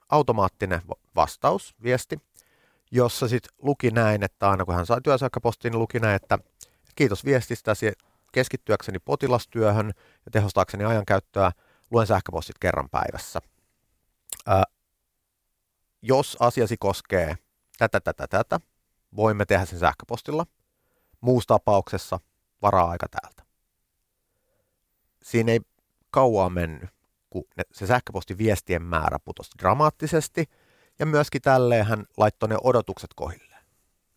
[0.08, 0.82] automaattinen
[1.16, 2.16] vastaus, viesti,
[2.90, 6.38] jossa sitten luki näin, että aina kun hän sai työsähköpostiin, niin luki näin, että
[6.94, 7.92] kiitos viestistäsi,
[8.32, 9.92] keskittyäkseni potilastyöhön
[10.24, 11.52] ja tehostaakseni ajankäyttöä,
[11.90, 13.40] luen sähköpostit kerran päivässä.
[14.46, 14.64] Ää,
[16.02, 17.36] jos asiasi koskee
[17.78, 18.60] tätä, tätä, tätä,
[19.16, 20.46] voimme tehdä sen sähköpostilla.
[21.20, 22.20] Muussa tapauksessa
[22.62, 23.42] varaa aika täältä.
[25.22, 25.60] Siinä ei
[26.10, 26.90] kauaa mennyt,
[27.30, 30.44] kun se sähköpostiviestien määrä putosi dramaattisesti,
[30.98, 33.56] ja myöskin tälleen hän laittoi ne odotukset kohille.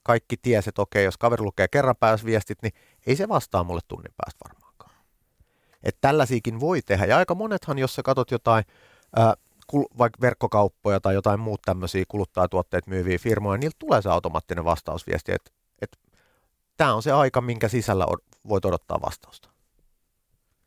[0.03, 2.73] Kaikki tiesi, että okei, jos kaveri lukee kerran pääs viestit, niin
[3.07, 4.95] ei se vastaa mulle tunnin päästä varmaankaan.
[5.83, 8.63] Että tällaisiakin voi tehdä, ja aika monethan, jos sä katsot jotain,
[9.15, 9.33] ää,
[9.97, 15.31] vaikka verkkokauppoja tai jotain muut tämmöisiä kuluttajatuotteet myyviä firmoja, niin niiltä tulee se automaattinen vastausviesti,
[15.31, 15.97] että, että
[16.77, 18.05] tämä on se aika, minkä sisällä
[18.47, 19.49] voit odottaa vastausta.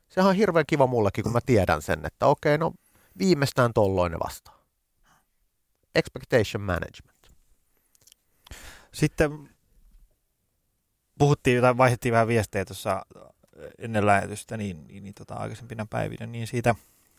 [0.09, 2.73] Sehän on hirveän kiva mullekin, kun mä tiedän sen, että okei, no
[3.19, 4.63] viimeistään tolloin ne vastaa.
[5.95, 7.29] Expectation management.
[8.93, 9.52] Sitten
[11.19, 13.03] puhuttiin tai vaihdettiin vähän viestejä tuossa
[13.79, 16.75] ennen lähetystä niin, niin, niin tota, aikaisempina päivinä, niin siitä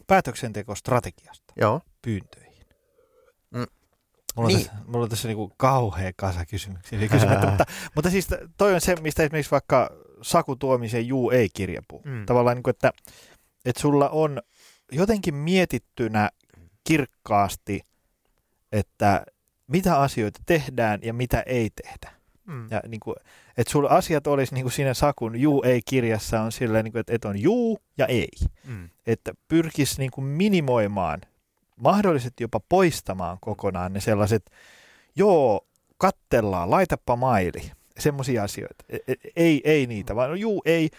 [0.07, 1.81] päätöksentekostrategiasta Joo.
[2.01, 2.65] pyyntöihin.
[3.51, 3.65] Mm.
[4.35, 4.57] Mulla, niin.
[4.57, 6.99] on tässä, mulla on tässä niinku kauhea kasa kysymyksiä.
[7.49, 7.65] mutta,
[7.95, 8.27] mutta siis
[8.57, 9.89] toi on se, mistä esimerkiksi vaikka
[10.21, 12.03] Saku Tuomisen Juu ei-kirja puhuu.
[12.05, 12.25] Mm.
[12.25, 12.91] Tavallaan, niin kuin, että,
[13.65, 14.41] että sulla on
[14.91, 16.29] jotenkin mietittynä
[16.83, 17.81] kirkkaasti,
[18.71, 19.25] että
[19.67, 22.22] mitä asioita tehdään ja mitä ei tehdä.
[22.47, 22.67] Mm.
[22.71, 23.15] Ja niin kuin,
[23.57, 26.99] että sulla asiat olisi niin kuin siinä Sakun juu ei kirjassa on silleen, niin kuin,
[26.99, 28.29] että, että on juu ja ei.
[28.67, 28.89] Mm.
[29.07, 31.21] Että pyrkisi niin kuin minimoimaan,
[31.75, 34.51] mahdollisesti jopa poistamaan kokonaan ne sellaiset,
[35.15, 35.67] joo,
[35.97, 38.85] kattellaan, laitapa maili semmoisia asioita.
[38.89, 40.89] E, e, ei, ei niitä, vaan juu, ei.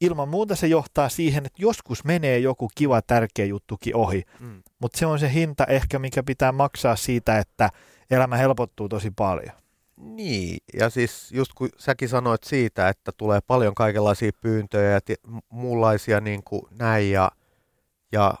[0.00, 4.62] Ilman muuta se johtaa siihen, että joskus menee joku kiva, tärkeä juttukin ohi, mm.
[4.78, 7.70] mutta se on se hinta ehkä, mikä pitää maksaa siitä, että
[8.10, 9.61] elämä helpottuu tosi paljon.
[10.02, 15.42] Niin, ja siis just kun säkin sanoit siitä, että tulee paljon kaikenlaisia pyyntöjä ja t-
[15.48, 17.30] muunlaisia niin kuin näin, ja,
[18.12, 18.34] ja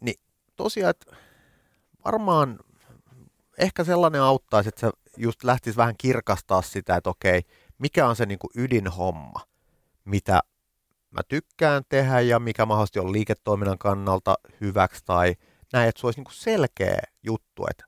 [0.00, 0.20] niin
[0.56, 1.16] tosiaan, että
[2.04, 2.58] varmaan
[3.58, 7.42] ehkä sellainen auttaisi, että sä just lähtisi vähän kirkastaa sitä, että okei,
[7.78, 9.40] mikä on se niin kuin ydinhomma,
[10.04, 10.40] mitä
[11.10, 15.34] mä tykkään tehdä ja mikä mahdollisesti on liiketoiminnan kannalta hyväksi tai
[15.72, 17.84] näin, että se olisi niin kuin selkeä juttu, että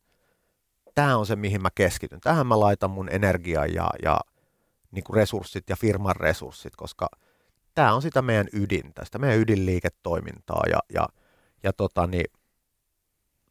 [1.00, 2.20] tämä on se, mihin mä keskityn.
[2.20, 4.20] Tähän mä laitan mun energiaa ja, ja
[4.90, 7.08] niin kuin resurssit ja firman resurssit, koska
[7.74, 11.08] tämä on sitä meidän ydintä, sitä meidän ydinliiketoimintaa ja, ja,
[11.62, 12.24] ja tota, niin,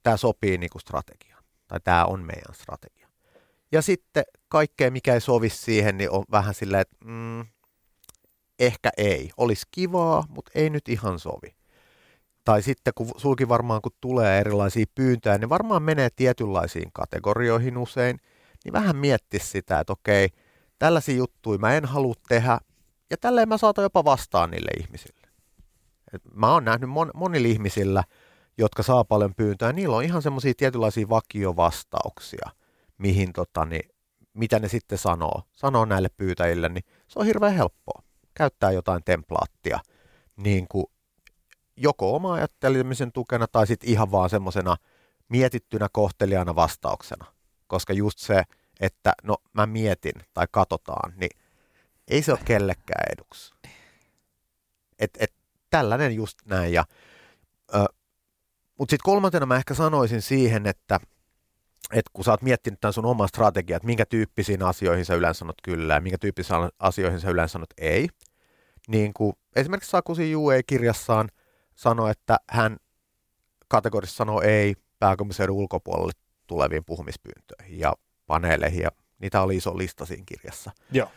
[0.04, 3.10] tämä sopii niin kuin strategiaan, tai tämä on meidän strategia.
[3.72, 7.46] Ja sitten kaikkea, mikä ei sovi siihen, niin on vähän silleen, että mm,
[8.60, 9.30] ehkä ei.
[9.38, 11.56] Olisi kivaa, mutta ei nyt ihan sovi.
[12.46, 18.20] Tai sitten kun sulki varmaan, kun tulee erilaisia pyyntöjä, niin varmaan menee tietynlaisiin kategorioihin usein,
[18.66, 20.30] niin vähän mietti sitä, että okei,
[20.80, 22.60] tällaisia juttuja mä en halua tehdä,
[23.10, 25.28] ja tälleen mä saatan jopa vastaan niille ihmisille.
[26.14, 28.04] Et mä oon nähnyt mon, monilla ihmisillä,
[28.58, 32.50] jotka saa paljon pyyntöjä, niillä on ihan semmoisia tietynlaisia vakiovastauksia–
[33.00, 33.90] mihin tota, niin,
[34.34, 38.04] mitä ne sitten sanoo, sanoo näille pyytäjille, niin se on hirveän helppoa.
[38.34, 39.80] Käyttää jotain templaattia
[40.36, 40.86] niin kuin
[41.80, 44.78] joko oma ajattelemisen tukena tai sitten ihan vaan semmoisena
[45.30, 47.26] mietittynä kohteliaana vastauksena.
[47.68, 48.44] Koska just se,
[48.80, 51.40] että no mä mietin tai katsotaan, niin
[52.08, 53.54] ei se ole kellekään eduksi.
[55.00, 55.34] Et, et,
[55.70, 56.74] tällainen just näin.
[56.74, 56.86] Ja
[58.78, 61.00] Mutta sitten kolmantena mä ehkä sanoisin siihen, että
[61.94, 65.40] et kun sä oot miettinyt tämän sun oman strategian, että minkä tyyppisiin asioihin sä yleensä
[65.40, 68.10] sanot kyllä ja minkä tyyppisiin asioihin sä yleensä sanot ei,
[68.88, 71.30] niin kuin esimerkiksi Sakusi Jue kirjassaan
[71.80, 72.78] sanoi, että hän
[73.68, 76.12] kategorisesti sanoo ei pääkaupunkiseudun ulkopuolelle
[76.48, 77.94] tuleviin puhumispyyntöihin ja
[78.28, 80.72] paneeleihin, ja niitä oli iso lista siinä kirjassa.
[80.92, 81.12] Joo.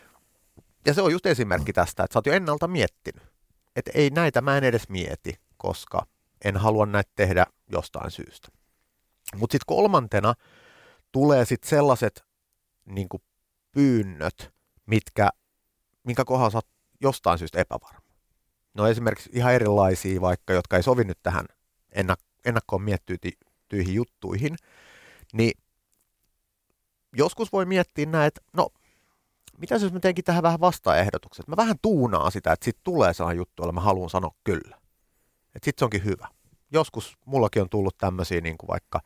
[0.86, 3.22] Ja se on just esimerkki tästä, että sä oot jo ennalta miettinyt,
[3.76, 6.06] että ei näitä mä en edes mieti, koska
[6.44, 8.48] en halua näitä tehdä jostain syystä.
[9.36, 10.34] Mutta sitten kolmantena
[11.12, 12.24] tulee sitten sellaiset
[12.84, 13.08] niin
[13.72, 14.52] pyynnöt,
[14.86, 15.30] mitkä,
[16.04, 16.68] minkä kohdalla sä oot
[17.00, 18.01] jostain syystä epävarma.
[18.74, 21.46] No esimerkiksi ihan erilaisia vaikka, jotka ei sovi nyt tähän
[21.94, 24.56] ennak- ennakkoon miettyihin juttuihin,
[25.32, 25.52] niin
[27.16, 28.68] joskus voi miettiä näin, että no,
[29.58, 31.48] mitä jos mä teenkin tähän vähän vastaehdotukset?
[31.48, 34.76] Mä vähän tuunaan sitä, että sitten tulee sellainen juttu, jolla mä haluan sanoa kyllä.
[35.54, 36.28] Että sitten se onkin hyvä.
[36.72, 39.00] Joskus mullakin on tullut tämmöisiä niin kuin vaikka,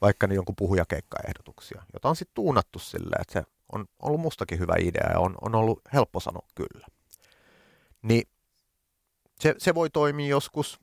[0.00, 3.42] vaikka niin jonkun puhujakeikkaehdotuksia, jota on sitten tuunattu silleen, että se
[3.72, 6.86] on ollut mustakin hyvä idea ja on, on ollut helppo sanoa kyllä.
[8.02, 8.28] Niin
[9.40, 10.80] se, se voi toimia joskus.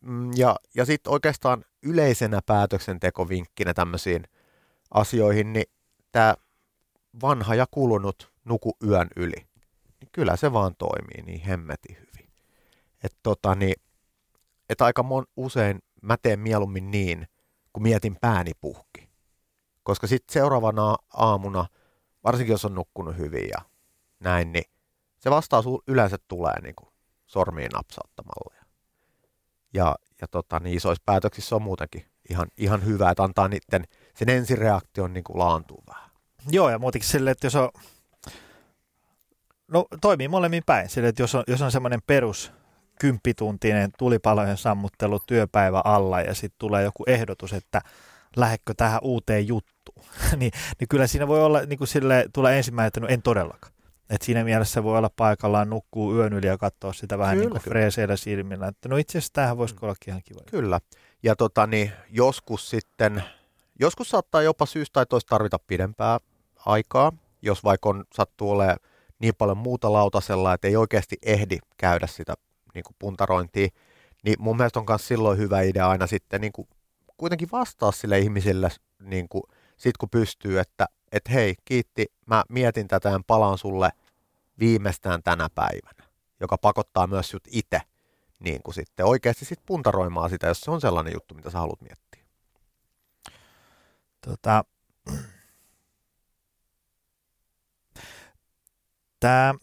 [0.00, 4.24] Mm, ja, ja sitten oikeastaan yleisenä päätöksentekovinkkinä tämmöisiin
[4.90, 5.66] asioihin, niin
[6.12, 6.34] tämä
[7.22, 9.46] vanha ja kulunut nuku yön yli,
[10.00, 12.30] niin kyllä se vaan toimii niin hemmeti hyvin.
[13.04, 13.74] Että tota, niin,
[14.68, 17.26] et aika mon, usein mä teen mieluummin niin,
[17.72, 19.08] kun mietin pääni puhki.
[19.82, 21.66] Koska sitten seuraavana aamuna,
[22.24, 23.58] varsinkin jos on nukkunut hyvin ja
[24.20, 24.64] näin, niin
[25.18, 26.91] se vastaus yleensä tulee niin kuin
[27.32, 28.54] sormiin napsauttamalla.
[29.74, 34.28] Ja, ja tota, niin isoissa päätöksissä on muutenkin ihan, ihan hyvä, että antaa niiden, sen
[34.28, 36.10] ensireaktion niin kuin laantua vähän.
[36.50, 37.70] Joo, ja muutenkin silleen, että jos on,
[39.68, 42.52] no toimii molemmin päin, silleen, että jos on, jos on semmoinen perus
[42.98, 47.80] kymppituntinen tulipalojen sammuttelu työpäivä alla ja sitten tulee joku ehdotus, että
[48.36, 50.04] lähekkö tähän uuteen juttuun,
[50.36, 53.72] niin, niin kyllä siinä voi olla niin kuin sille, tulee ensimmäinen, että no en todellakaan.
[54.12, 57.50] Et siinä mielessä voi olla paikallaan, nukkuu yön yli ja katsoa sitä vähän kyllä, niin
[57.50, 58.66] kuin freeseillä silmillä.
[58.66, 60.40] Että no itse asiassa tämähän voisi olla ihan kiva.
[60.50, 60.80] Kyllä.
[61.22, 63.22] Ja tota, niin, joskus sitten,
[63.80, 66.20] joskus saattaa jopa syystä tai toista tarvita pidempää
[66.66, 68.76] aikaa, jos vaikka on, sattuu olemaan
[69.18, 72.34] niin paljon muuta lautasella, että ei oikeasti ehdi käydä sitä
[72.74, 73.68] niin kuin puntarointia,
[74.24, 76.68] niin mun mielestä on myös silloin hyvä idea aina sitten niin kuin
[77.16, 78.68] kuitenkin vastaa sille ihmisille,
[79.00, 79.42] niin kuin,
[79.76, 83.90] sit kun pystyy, että et hei, kiitti, mä mietin tätä ja palaan sulle
[84.62, 86.04] viimeistään tänä päivänä,
[86.40, 87.80] joka pakottaa myös sut itse
[88.38, 91.80] niin kuin sitten oikeasti sit puntaroimaan sitä, jos se on sellainen juttu, mitä sä haluat
[91.80, 92.24] miettiä.
[94.20, 94.64] Tota,
[99.20, 99.54] tämä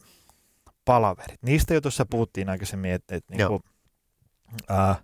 [0.86, 3.62] palaverit, niistä jo tuossa puhuttiin aikaisemmin, että, että niinku,
[4.70, 5.04] ää,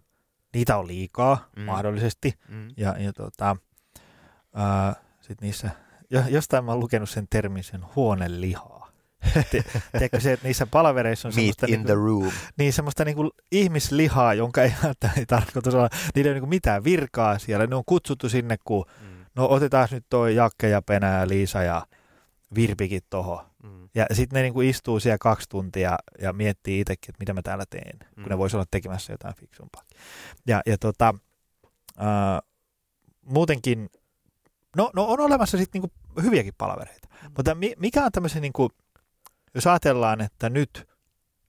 [0.54, 1.64] niitä on liikaa mm.
[1.64, 2.68] mahdollisesti, mm.
[2.78, 3.58] ja, ja tota,
[5.22, 5.70] sitten niissä,
[6.30, 8.85] jostain mä oon lukenut sen termin, sen huonelihaa.
[9.92, 12.32] Tiedätkö se, että niissä palavereissa on semmoista, in niinku, the room.
[12.58, 17.40] Niin, semmoista niinku ihmislihaa, jonka ei välttämättä tarkoitus olla, niillä ei ole niinku mitään virkaa
[17.40, 17.68] siellä.
[17.68, 19.26] Ne on kutsuttu sinne, kun mm.
[19.36, 21.88] no otetaan nyt toi Jakke ja Penä ja Liisa ja
[22.56, 23.46] Virpikin toho.
[23.64, 23.90] Mm.
[23.96, 27.66] Ja sitten ne niinku istuu siellä kaksi tuntia ja miettii itsekin, että mitä mä täällä
[27.70, 28.24] teen, mm.
[28.24, 28.40] kun ne mm.
[28.40, 29.84] voisi olla tekemässä jotain fiksumpaa.
[30.48, 31.16] Ja, ja tota,
[32.00, 32.42] äh,
[33.22, 33.90] muutenkin,
[34.78, 37.32] no, no on olemassa sitten niinku hyviäkin palavereita, mm.
[37.38, 38.70] mutta mikä on tämmöisen, niinku,
[39.56, 40.88] jos ajatellaan, että nyt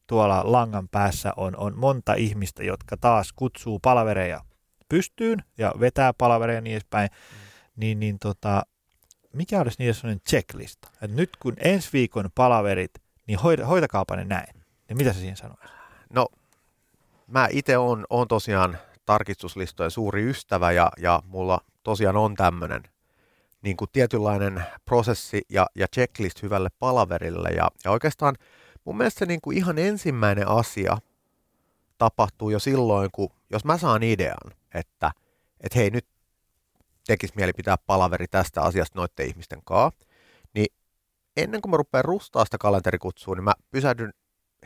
[0.07, 4.41] tuolla langan päässä on, on monta ihmistä, jotka taas kutsuu palavereja
[4.89, 7.37] pystyyn ja vetää palavereja niin edespäin, mm.
[7.77, 8.63] niin, niin tota,
[9.33, 10.89] mikä olisi niiden sellainen checklista?
[10.93, 12.91] Että nyt kun ensi viikon palaverit,
[13.27, 14.55] niin hoita, hoitakaapa ne näin.
[14.89, 15.71] Niin mitä sä siihen sanoisit?
[16.11, 16.29] No,
[17.27, 22.83] mä itse on, on tosiaan tarkistuslistojen suuri ystävä ja, ja mulla tosiaan on tämmöinen
[23.67, 27.49] niin kuin tietynlainen prosessi ja, ja checklist hyvälle palaverille.
[27.49, 28.37] Ja, ja oikeastaan
[28.85, 30.99] mun mielestä se niin kuin ihan ensimmäinen asia
[31.99, 35.11] tapahtuu jo silloin, kun jos mä saan idean, että,
[35.61, 36.07] että hei nyt
[37.07, 40.07] tekisi mieli pitää palaveri tästä asiasta noiden ihmisten kanssa,
[40.55, 40.67] niin
[41.37, 44.13] ennen kuin mä rupean rustaa sitä kalenterikutsua, niin mä pysähdyn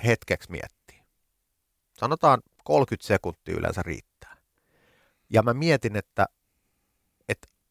[0.04, 1.06] hetkeksi miettimään.
[1.92, 4.36] Sanotaan 30 sekuntia yleensä riittää.
[5.30, 6.26] Ja mä mietin, että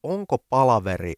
[0.03, 1.13] onko palaveri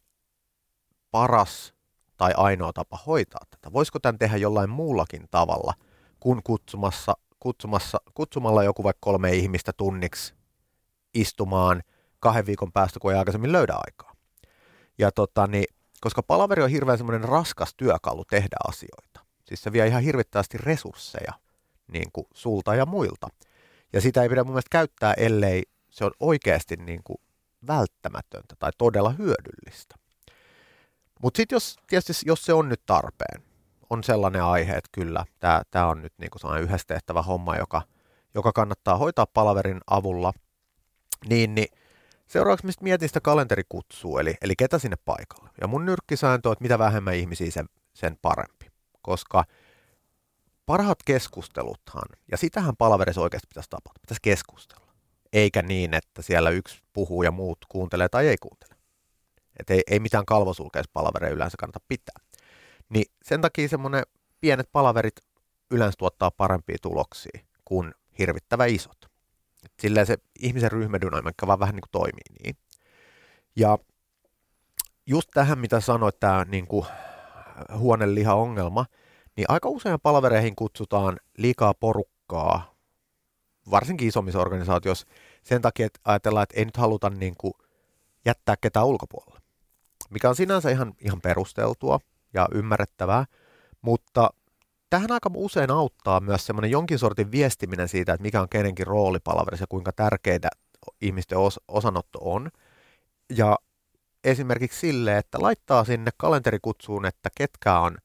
[1.12, 1.74] paras
[2.18, 3.74] tai ainoa tapa hoitaa tätä.
[3.74, 5.74] Voisiko tämän tehdä jollain muullakin tavalla
[6.20, 10.34] kuin kutsumassa, kutsumassa, kutsumalla joku vaikka kolme ihmistä tunniksi
[11.14, 11.84] istumaan
[12.20, 14.16] kahden viikon päästä, kun ei aikaisemmin löydä aikaa.
[14.98, 15.66] Ja tota, niin,
[16.02, 19.26] koska palaveri on hirveän semmoinen raskas työkalu tehdä asioita.
[19.46, 21.34] Siis se vie ihan hirvittävästi resursseja
[21.92, 23.28] niin kuin sulta ja muilta.
[23.94, 27.18] Ja sitä ei pidä mun mielestä käyttää, ellei se on oikeasti niin kuin
[27.68, 29.96] välttämätöntä tai todella hyödyllistä.
[31.22, 33.42] Mutta sitten jos, tietysti jos se on nyt tarpeen,
[33.90, 35.26] on sellainen aihe, että kyllä,
[35.72, 37.82] tämä on nyt niin kuin yhdessä tehtävä homma, joka,
[38.36, 40.34] joka kannattaa hoitaa palaverin avulla,
[41.30, 41.68] niin, niin
[42.28, 45.50] seuraavaksi mistä mietin sitä kalenterikutsua, eli, eli ketä sinne paikalle.
[45.62, 48.66] Ja mun nyrkkisääntö on, että mitä vähemmän ihmisiä sen, sen parempi,
[49.02, 49.44] koska
[50.66, 54.81] parhaat keskusteluthan, ja sitähän palaverissa oikeasti pitäisi tapahtua, pitäisi keskustella,
[55.34, 58.76] eikä niin, että siellä yksi puhuu ja muut kuuntelee tai ei kuuntele.
[59.60, 62.16] Että ei, ei mitään kalvosulkeispalavereja yleensä kannata pitää.
[62.90, 64.04] Niin sen takia semmoinen
[64.42, 65.16] pienet palaverit
[65.72, 68.98] yleensä tuottaa parempia tuloksia kuin hirvittävä isot.
[69.66, 72.56] Et silleen se ihmisen ryhmädynamiikka vaan vähän niin kuin toimii niin.
[73.56, 73.78] Ja
[75.06, 76.68] just tähän, mitä sanoit, tämä niin
[77.78, 78.86] huoneliha-ongelma,
[79.36, 82.71] niin aika usein palavereihin kutsutaan liikaa porukkaa,
[83.72, 85.08] varsinkin isommissa organisaatioissa,
[85.44, 87.54] sen takia, että ajatellaan, että ei nyt haluta niin kuin
[88.26, 89.42] jättää ketään ulkopuolelle.
[90.10, 92.00] Mikä on sinänsä ihan, ihan perusteltua
[92.34, 93.26] ja ymmärrettävää,
[93.82, 94.30] mutta
[94.90, 99.20] tähän aika usein auttaa myös semmoinen jonkin sortin viestiminen siitä, että mikä on kenenkin rooli
[99.24, 100.50] palaverissa ja kuinka tärkeitä
[101.02, 102.52] ihmisten os- osanotto on.
[103.30, 103.58] Ja
[104.24, 107.98] esimerkiksi sille, että laittaa sinne kalenterikutsuun, että ketkä on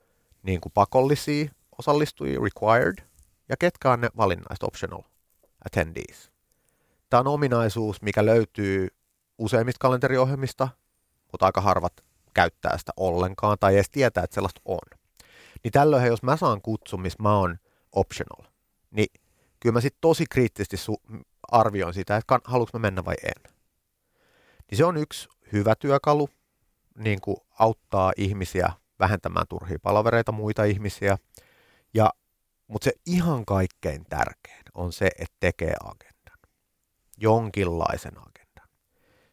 [0.43, 3.07] niin kuin pakollisia osallistujia, required,
[3.49, 5.03] ja ketkä on ne valinnaiset, optional
[5.67, 6.31] attendees.
[7.11, 8.89] Tämä on ominaisuus, mikä löytyy
[9.39, 10.69] useimmista kalenteriohjelmista,
[11.33, 11.93] mutta aika harvat
[12.35, 14.99] käyttää sitä ollenkaan tai edes tietää, että sellaista on.
[15.65, 17.59] Niin tällöin, jos mä saan kutsun, missä mä oon
[17.93, 18.53] optional,
[18.91, 19.09] niin
[19.61, 23.53] kyllä mä sitten tosi kriittisesti su- arvioin sitä, että haluanko mä mennä vai en.
[24.71, 26.29] Niin se on yksi hyvä työkalu,
[26.99, 31.19] niin kuin auttaa ihmisiä vähentämään turhia palavereita, muita ihmisiä.
[31.95, 32.11] Ja,
[32.67, 36.39] mutta se ihan kaikkein tärkein on se, että tekee agendan.
[37.19, 38.69] Jonkinlaisen agendan.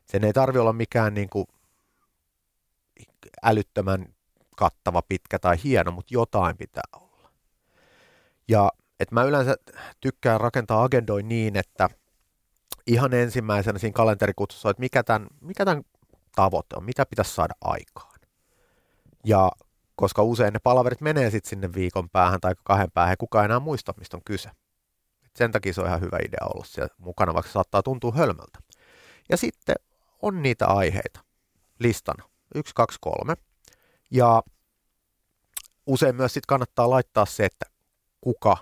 [0.05, 1.45] Sen ei tarvi olla mikään niin kuin
[3.43, 4.05] älyttömän
[4.57, 7.31] kattava, pitkä tai hieno, mutta jotain pitää olla.
[8.47, 9.55] Ja että mä yleensä
[10.01, 11.89] tykkään rakentaa agendoin niin, että
[12.87, 15.83] ihan ensimmäisenä siinä kalenterikutsussa, että mikä tämän, mikä tämän
[16.35, 18.19] tavoite on, mitä pitäisi saada aikaan.
[19.25, 19.51] Ja
[19.95, 23.93] koska usein ne palaverit menee sitten sinne viikon päähän tai kahden päähän, kukaan enää muista,
[23.97, 24.49] mistä on kyse.
[25.33, 28.11] Et sen takia se on ihan hyvä idea olla siellä mukana, vaikka se saattaa tuntua
[28.11, 28.59] hölmöltä.
[29.29, 29.75] Ja sitten
[30.21, 31.23] on niitä aiheita
[31.79, 32.23] listana.
[32.55, 33.33] Yksi, kaksi, kolme.
[34.11, 34.43] Ja
[35.85, 37.65] usein myös sitten kannattaa laittaa se, että
[38.21, 38.57] kuka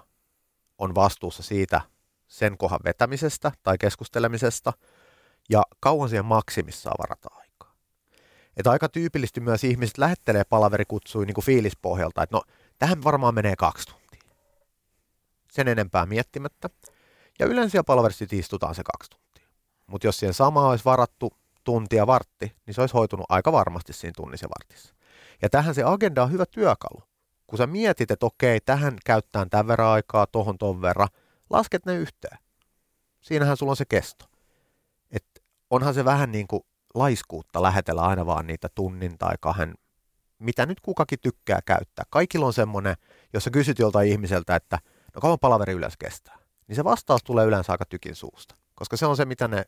[0.78, 1.82] on vastuussa siitä
[2.28, 4.74] sen kohan vetämisestä tai keskustelemisesta
[5.50, 7.76] ja kauan siihen maksimissaan varata aikaa.
[8.58, 12.44] Että aika tyypillisesti myös ihmiset lähettelee palaverikutsui niin kuin fiilispohjalta, että no
[12.80, 14.01] tähän varmaan menee kaksi.
[15.52, 16.70] Sen enempää miettimättä.
[17.40, 19.50] Ja yleensä siellä palaverissa istutaan se kaksi tuntia.
[19.88, 21.34] Mutta jos siihen samaa olisi varattu
[21.64, 24.96] tuntia vartti, niin se olisi hoitunut aika varmasti siinä tunnissa vartissa.
[25.42, 27.04] Ja tähän se agenda on hyvä työkalu.
[27.48, 31.08] Kun sä mietit, että okei, tähän käyttää tämän verran aikaa, tohon ton verran,
[31.50, 32.38] lasket ne yhteen.
[33.22, 34.26] Siinähän sulla on se kesto.
[35.12, 35.26] Et
[35.70, 36.64] onhan se vähän niin kuin
[36.96, 39.74] laiskuutta lähetellä aina vaan niitä tunnin tai kahden,
[40.40, 42.06] mitä nyt kukakin tykkää käyttää.
[42.10, 42.96] Kaikilla on semmoinen,
[43.34, 44.80] jos sä kysyt joltain ihmiseltä, että
[45.16, 46.38] no kauan palaveri yleensä kestää,
[46.68, 49.66] niin se vastaus tulee yleensä aika tykin suusta, koska se on se, mitä ne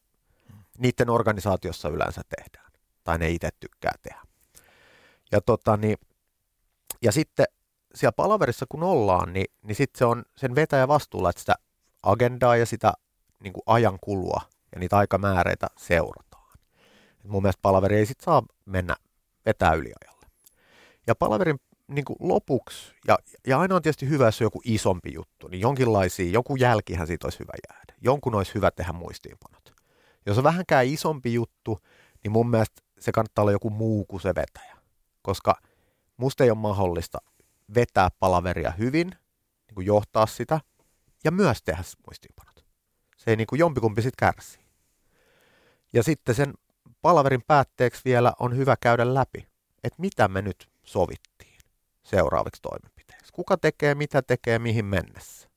[0.77, 2.71] niiden organisaatiossa yleensä tehdään,
[3.03, 4.21] tai ne itse tykkää tehdä.
[5.31, 5.97] Ja, tota, niin,
[7.01, 7.45] ja sitten
[7.95, 11.55] siellä palaverissa kun ollaan, niin, niin sitten se on sen vetäjä vastuulla, että sitä
[12.03, 12.93] agendaa ja sitä
[13.39, 14.41] niin kuin ajan kulua
[14.71, 16.57] ja niitä aikamääreitä seurataan.
[17.19, 18.95] Et mun mielestä palaveri ei sitten saa mennä
[19.45, 20.27] vetää yliajalle.
[21.07, 21.59] Ja palaverin
[21.95, 23.17] niin kuin lopuksi, ja,
[23.47, 27.27] ja aina on tietysti hyvä, jos on joku isompi juttu, niin jonkinlaisia, joku jälkihän siitä
[27.27, 27.93] olisi hyvä jäädä.
[28.01, 29.73] Jonkun olisi hyvä tehdä muistiinpanot.
[30.25, 31.79] Jos on vähänkään isompi juttu,
[32.23, 34.77] niin mun mielestä se kannattaa olla joku muu kuin se vetäjä.
[35.21, 35.55] Koska
[36.17, 37.17] musta ei ole mahdollista
[37.75, 39.07] vetää palaveria hyvin,
[39.67, 40.59] niin kuin johtaa sitä,
[41.23, 42.65] ja myös tehdä muistiinpanot.
[43.17, 44.59] Se ei niin kuin jompikumpi sitten kärsi.
[45.93, 46.53] Ja sitten sen
[47.01, 49.47] palaverin päätteeksi vielä on hyvä käydä läpi,
[49.83, 51.32] että mitä me nyt sovittiin
[52.03, 53.33] seuraaviksi toimenpiteiksi.
[53.33, 55.49] Kuka tekee, mitä tekee, mihin mennessä.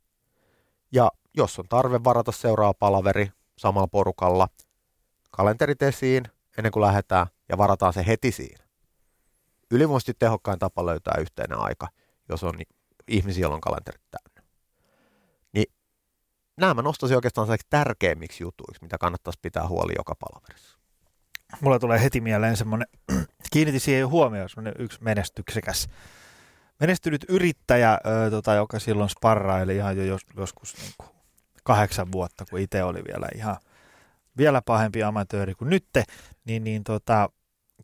[0.92, 4.49] Ja jos on tarve varata seuraava palaveri samalla porukalla,
[5.30, 6.24] kalenterit esiin
[6.59, 8.64] ennen kuin lähdetään ja varataan se heti siinä.
[9.70, 11.88] Ylivoimaisesti tehokkain tapa löytää yhteinen aika,
[12.28, 12.59] jos on
[13.09, 14.51] ihmisiä, joilla on kalenterit täynnä.
[15.53, 15.66] Niin
[16.57, 20.78] nämä mä nostaisin oikeastaan tärkeimmiksi jutuiksi, mitä kannattaisi pitää huoli joka palaverissa.
[21.61, 22.88] Mulla tulee heti mieleen semmoinen,
[23.53, 25.88] kiinnitin siihen huomioon, semmoinen yksi menestyksekäs
[26.81, 27.93] menestynyt yrittäjä,
[28.27, 31.11] ö, tota, joka silloin sparraili ihan jo jos, joskus niin kuin
[31.64, 33.57] kahdeksan vuotta, kun itse oli vielä ihan
[34.39, 36.05] vielä pahempi amatööri kuin nytte,
[36.45, 37.29] niin, niin tota,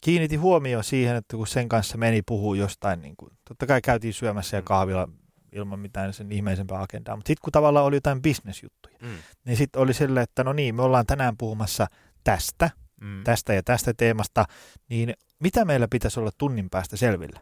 [0.05, 4.14] kiinnitin huomioon siihen, että kun sen kanssa meni puhuu jostain, niin kuin, totta kai käytiin
[4.14, 4.64] syömässä ja mm.
[4.64, 5.09] kahvilla
[5.53, 9.09] ilman mitään sen ihmeisempää agendaa, mutta sitten kun tavallaan oli jotain bisnesjuttuja, mm.
[9.45, 11.86] niin sitten oli silleen, että no niin, me ollaan tänään puhumassa
[12.24, 12.70] tästä,
[13.01, 13.24] mm.
[13.24, 14.45] tästä ja tästä teemasta,
[14.88, 17.40] niin mitä meillä pitäisi olla tunnin päästä selvillä?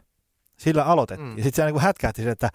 [0.61, 1.29] Sillä aloitettiin.
[1.29, 1.37] Mm.
[1.37, 2.49] Ja sitten se niin hätkähti että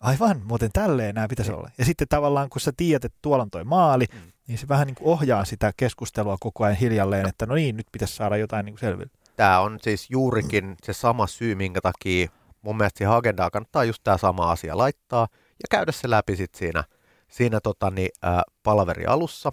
[0.00, 1.58] aivan, muuten tälleen nämä pitäisi mm.
[1.58, 1.70] olla.
[1.78, 4.32] Ja sitten tavallaan, kun sä tiedät, että tuolla on toi maali, mm.
[4.46, 7.86] niin se vähän niin kuin ohjaa sitä keskustelua koko ajan hiljalleen, että no niin, nyt
[7.92, 9.10] pitäisi saada jotain niin kuin selville.
[9.36, 12.28] Tämä on siis juurikin se sama syy, minkä takia
[12.62, 16.58] mun mielestä siihen agendaa kannattaa just tämä sama asia laittaa ja käydä se läpi sitten
[16.58, 16.84] siinä,
[17.28, 19.52] siinä tota, niin, ää, palaveri alussa,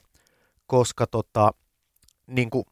[0.67, 1.51] koska tota,
[2.27, 2.65] niin kuin,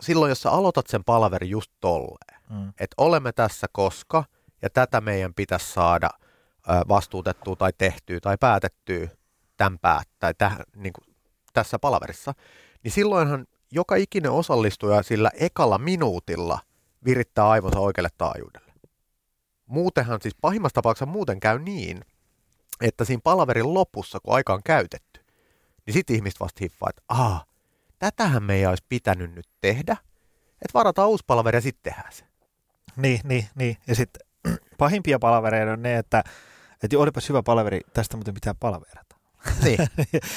[0.00, 2.68] silloin, jos sä aloitat sen palaveri just tolleen, mm.
[2.68, 4.24] että olemme tässä koska,
[4.62, 6.10] ja tätä meidän pitäisi saada
[6.88, 9.08] vastuutettua tai tehtyä tai päätettyä
[9.56, 11.16] tämän päät, tai täh, niin kuin,
[11.52, 12.34] tässä palaverissa,
[12.84, 16.58] niin silloinhan joka ikinen osallistuja sillä ekalla minuutilla
[17.04, 18.72] virittää aivonsa oikealle taajuudelle.
[19.66, 22.04] Muutenhan siis pahimmassa tapauksessa muuten käy niin,
[22.80, 25.24] että siinä palaverin lopussa, kun aika on käytetty,
[25.86, 27.46] niin sitten ihmiset vasta hiffaa, että aah,
[27.98, 29.96] tätähän meidän olisi pitänyt nyt tehdä,
[30.52, 32.24] että varataan uusi palaveri ja sitten tehdään se.
[32.96, 33.76] Niin, niin, niin.
[33.86, 34.27] Ja sitten
[34.78, 36.24] pahimpia palavereita on ne, että,
[36.82, 39.16] että olipas hyvä palaveri, tästä muuten pitää palaverata.
[39.64, 39.78] Niin.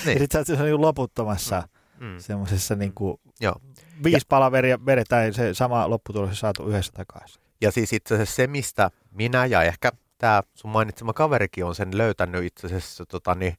[0.06, 0.14] niin.
[0.14, 1.64] ja sitten sä oot loputtomassa
[2.00, 2.06] mm.
[2.06, 2.20] mm.
[2.20, 3.56] semmoisessa niin kuin, Joo.
[4.04, 7.42] viisi ja, palaveria vedetään se sama lopputulos saatu yhdessä takaisin.
[7.62, 11.98] Ja siis itse asiassa se, mistä minä ja ehkä tämä sun mainitsema kaverikin on sen
[11.98, 13.58] löytänyt itse asiassa, tota, niin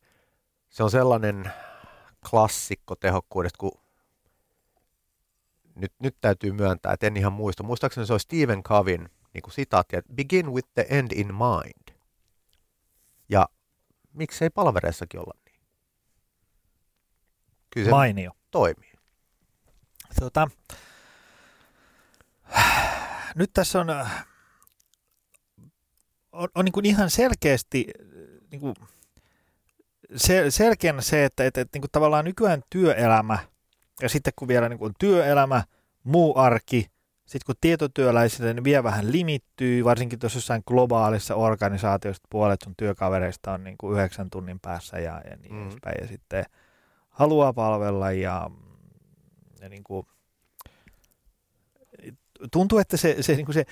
[0.69, 1.53] se on sellainen
[2.31, 3.73] klassikko tehokkuudesta, kun
[5.75, 7.63] nyt, nyt täytyy myöntää, että en ihan muista.
[7.63, 11.97] Muistaakseni se on Stephen Covin niin kuin sitaatti, että begin with the end in mind.
[13.29, 13.49] Ja
[14.13, 15.61] miksei palvereissakin olla niin?
[17.71, 18.33] Kyllä se Mainio.
[18.51, 18.93] toimii.
[20.21, 20.51] Tota,
[23.35, 23.91] nyt tässä on,
[26.33, 27.87] on, on niin kuin ihan selkeästi
[28.51, 28.75] niin kuin
[30.17, 33.39] sel, selkeänä se, että, että, että niin kuin tavallaan nykyään työelämä
[34.03, 35.65] ja sitten kun vielä niin kuin työelämä,
[36.05, 36.92] muu arki,
[37.33, 43.53] sitten kun tietotyöläisille niin vielä vähän limittyy, varsinkin tuossa jossain globaalissa organisaatiossa, puolet sun työkavereista
[43.53, 45.63] on niin kuin yhdeksän tunnin päässä ja, ja niin mm.
[45.63, 46.45] edespäin, ja sitten
[47.11, 48.51] haluaa palvella ja,
[49.61, 50.07] ja niin kuin,
[52.53, 53.65] tuntuu, että se, se, niin kuin se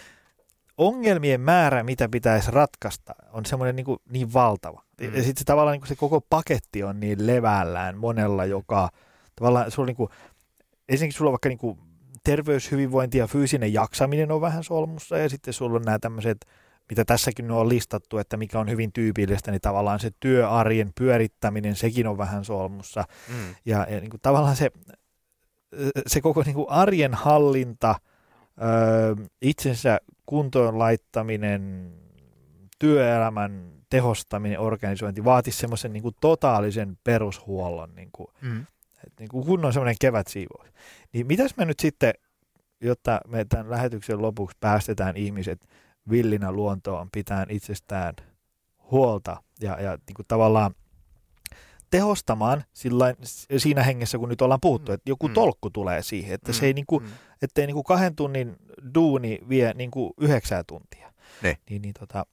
[0.79, 4.83] ongelmien määrä, mitä pitäisi ratkaista, on semmoinen niin, niin valtava.
[5.01, 5.15] Mm.
[5.15, 8.89] Ja sitten se tavallaan niin kuin se koko paketti on niin levällään monella, joka
[9.37, 10.11] tavallaan sulla niin kuin,
[10.89, 11.90] ensinnäkin sulla on vaikka niin kuin
[12.25, 16.47] terveyshyvinvointi ja fyysinen jaksaminen on vähän solmussa ja sitten sulla on nämä tämmöiset,
[16.91, 22.07] mitä tässäkin on listattu, että mikä on hyvin tyypillistä, niin tavallaan se työarjen pyörittäminen, sekin
[22.07, 23.05] on vähän solmussa.
[23.29, 23.55] Mm.
[23.65, 24.71] Ja, ja niin kuin tavallaan se,
[26.07, 27.95] se koko niin kuin arjen hallinta,
[28.63, 31.93] öö, itsensä kuntoon laittaminen,
[32.79, 38.67] työelämän tehostaminen, organisointi vaatisi semmoisen niin totaalisen perushuollon, niin kuin, mm.
[39.07, 40.69] Että niin kuin kunnon semmoinen kevätsiivous.
[41.13, 42.15] Niin mitäs me nyt sitten,
[42.81, 45.69] jotta me tämän lähetyksen lopuksi päästetään ihmiset
[46.11, 48.15] villinä luontoon pitään itsestään
[48.91, 50.75] huolta ja, ja niin kuin tavallaan
[51.91, 53.17] tehostamaan sillain,
[53.57, 55.35] siinä hengessä, kun nyt ollaan puhuttu, että joku mm.
[55.35, 56.55] tolkku tulee siihen, että mm.
[56.55, 57.11] se ei niin kuin, mm.
[57.43, 58.57] ettei niin kuin kahden tunnin
[58.95, 61.13] duuni vie niin kuin yhdeksää tuntia.
[61.43, 61.59] Ne.
[61.71, 62.27] Niin, niin tota,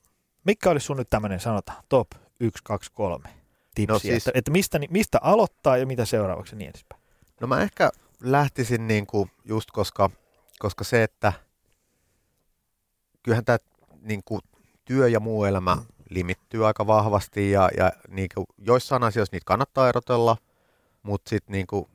[0.46, 2.08] mikä olisi sun nyt tämmöinen, sanotaan, top
[2.40, 3.30] 1, 2, 3
[3.78, 7.02] tipsi, no siis, että, että mistä, mistä aloittaa ja mitä seuraavaksi niin edespäin?
[7.42, 7.90] No mä ehkä
[8.22, 10.10] lähtisin niin kuin just koska,
[10.60, 11.34] koska se, että
[13.24, 13.58] kyllähän tämä
[14.02, 14.42] niin kuin
[14.86, 15.78] työ ja muu elämä
[16.10, 20.38] limittyy aika vahvasti ja, ja niin kuin joissain asioissa niitä kannattaa erotella,
[21.04, 21.86] mutta sitten niin kuin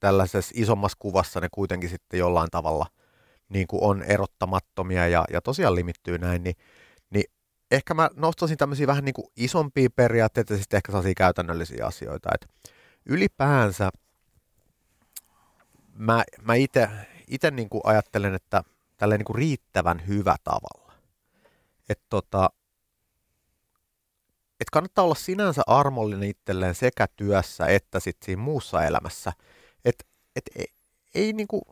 [0.00, 2.86] tällaisessa isommassa kuvassa ne kuitenkin sitten jollain tavalla
[3.48, 6.56] niin kuin on erottamattomia ja, ja tosiaan limittyy näin, niin
[7.70, 12.30] ehkä mä nostaisin tämmöisiä vähän niin kuin isompia periaatteita ja sitten ehkä sellaisia käytännöllisiä asioita,
[12.34, 12.46] että
[13.06, 13.90] ylipäänsä
[15.92, 16.54] mä, mä
[17.28, 18.64] itse niin kuin ajattelen, että
[18.96, 20.92] tällä niin kuin riittävän hyvä tavalla.
[21.88, 22.50] Että tota,
[24.60, 29.32] et kannattaa olla sinänsä armollinen itselleen sekä työssä että sit siinä muussa elämässä.
[29.84, 30.04] Että
[30.36, 30.66] et ei,
[31.14, 31.62] ei, niinku,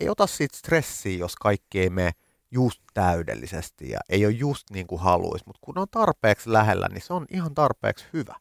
[0.00, 2.12] ei ota siitä stressiä, jos kaikki ei mene
[2.50, 7.02] just täydellisesti ja ei ole just niin kuin haluaisi, mutta kun on tarpeeksi lähellä, niin
[7.02, 8.34] se on ihan tarpeeksi hyvä.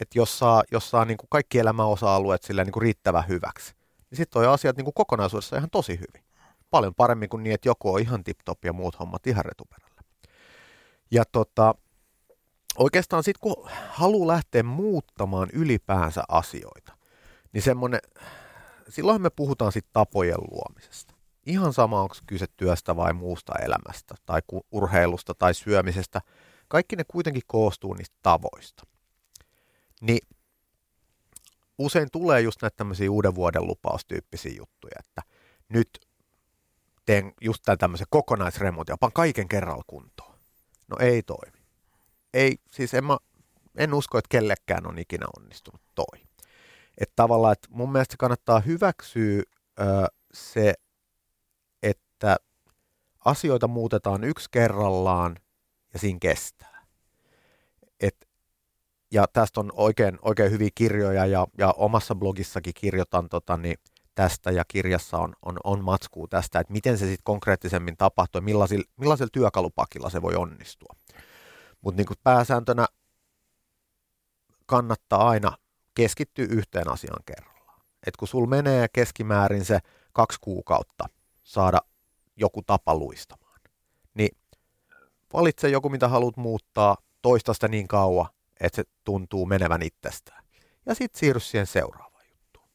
[0.00, 3.74] Että jos saa, jos saa niin kuin kaikki elämän osa-alueet sillä niin kuin riittävän hyväksi,
[4.10, 6.24] niin sitten on asiat niin kuin kokonaisuudessa ihan tosi hyvin.
[6.70, 10.02] Paljon paremmin kuin niin, että joku on ihan tip-top ja muut hommat ihan retuperällä.
[11.10, 11.74] Ja tota,
[12.78, 16.96] oikeastaan sitten kun haluaa lähteä muuttamaan ylipäänsä asioita,
[17.52, 18.00] niin semmoinen,
[18.88, 21.19] silloin me puhutaan sitten tapojen luomisesta.
[21.46, 24.40] Ihan sama, onko kyse työstä vai muusta elämästä, tai
[24.72, 26.20] urheilusta tai syömisestä.
[26.68, 28.86] Kaikki ne kuitenkin koostuu niistä tavoista.
[30.00, 30.28] Niin
[31.78, 35.22] usein tulee just näitä tämmöisiä uuden vuoden lupaustyyppisiä juttuja, että
[35.68, 35.90] nyt
[37.06, 40.34] teen just tämän tämmöisen kokonaisremontin, opan kaiken kerralla kuntoon.
[40.88, 41.58] No ei toimi.
[42.34, 43.16] Ei, siis en, mä,
[43.76, 46.22] en usko, että kellekään on ikinä onnistunut toi.
[46.98, 49.42] Että tavallaan, että mun mielestä kannattaa hyväksyä
[49.80, 49.84] ö,
[50.34, 50.74] se,
[52.20, 52.36] että
[53.24, 55.36] asioita muutetaan yksi kerrallaan
[55.92, 56.86] ja siinä kestää.
[58.00, 58.28] Et,
[59.10, 63.78] ja tästä on oikein, oikein hyviä kirjoja ja, ja omassa blogissakin kirjoitan tota, niin,
[64.14, 68.42] tästä ja kirjassa on, on, on matskuu tästä, että miten se sitten konkreettisemmin tapahtuu ja
[68.42, 70.94] millaisilla, millaisella työkalupakilla se voi onnistua.
[71.80, 72.86] Mutta niin pääsääntönä
[74.66, 75.56] kannattaa aina
[75.94, 77.80] keskittyä yhteen asiaan kerrallaan.
[78.06, 79.78] Et kun sul menee keskimäärin se
[80.12, 81.08] kaksi kuukautta
[81.42, 81.80] saada
[82.40, 83.60] joku tapa luistamaan,
[84.14, 84.36] niin
[85.32, 88.28] valitse joku, mitä haluat muuttaa, toista sitä niin kauan,
[88.60, 90.44] että se tuntuu menevän itsestään.
[90.86, 92.68] Ja sitten siirry siihen seuraavaan juttuun.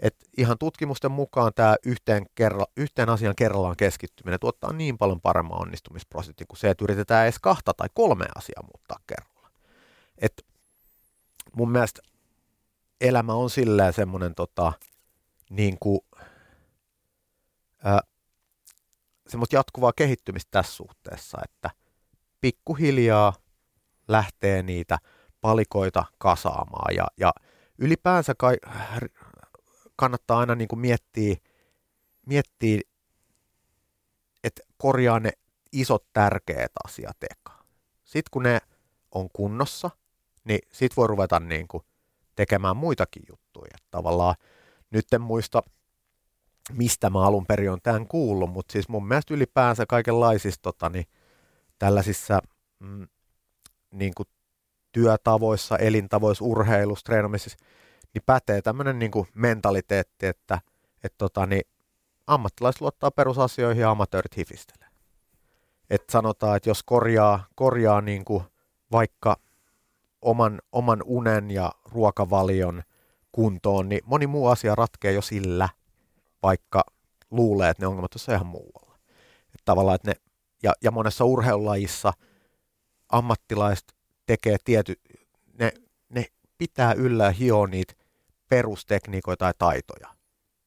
[0.00, 5.60] Et ihan tutkimusten mukaan tämä yhteen, kerra, yhteen asian kerrallaan keskittyminen tuottaa niin paljon paremman
[5.60, 9.50] onnistumisprosentin kuin se, että yritetään edes kahta tai kolme asiaa muuttaa kerralla.
[10.18, 10.46] Et
[11.56, 12.02] mun mielestä
[13.00, 14.72] elämä on silleen semmoinen tota,
[15.50, 16.00] niin kuin,
[17.84, 18.00] ää,
[19.32, 21.70] semmoista jatkuvaa kehittymistä tässä suhteessa, että
[22.40, 23.32] pikkuhiljaa
[24.08, 24.98] lähtee niitä
[25.40, 27.32] palikoita kasaamaan ja, ja
[27.78, 28.56] ylipäänsä kai,
[29.96, 31.36] kannattaa aina niin kuin miettiä,
[32.26, 32.80] miettiä,
[34.44, 35.32] että korjaa ne
[35.72, 37.64] isot tärkeät asiat eka.
[38.04, 38.60] Sitten kun ne
[39.10, 39.90] on kunnossa,
[40.44, 41.84] niin sit voi ruveta niin kuin
[42.36, 43.76] tekemään muitakin juttuja.
[43.90, 44.34] Tavallaan
[44.90, 45.62] nyt en muista,
[46.72, 51.06] mistä mä alun perin on tämän kuullut, mutta siis mun mielestä ylipäänsä kaikenlaisissa tota, niin,
[51.78, 52.42] tällaisissa
[52.78, 53.08] mm,
[53.90, 54.28] niin kuin
[54.92, 57.58] työtavoissa, elintavoissa, urheilussa, treenaamisessa,
[58.14, 60.60] niin pätee tämmöinen niin kuin mentaliteetti, että
[61.04, 61.62] et, tota, niin,
[62.26, 64.88] ammattilaiset luottaa perusasioihin ja amatöörit hifistelee.
[65.90, 68.44] Et sanotaan, että jos korjaa, korjaa niin kuin
[68.92, 69.36] vaikka
[70.22, 72.82] oman, oman unen ja ruokavalion
[73.32, 75.68] kuntoon, niin moni muu asia ratkee jo sillä,
[76.42, 76.84] vaikka
[77.30, 78.98] luulee, että ne ongelmat on ihan muualla.
[79.44, 80.14] Että tavallaan, että ne,
[80.62, 82.12] ja, ja monessa urheilulajissa
[83.08, 83.94] ammattilaiset
[84.26, 85.00] tekee tiety,
[85.58, 85.72] ne,
[86.08, 86.24] ne
[86.58, 87.94] pitää yllä ja niitä
[88.48, 90.16] perustekniikoita tai taitoja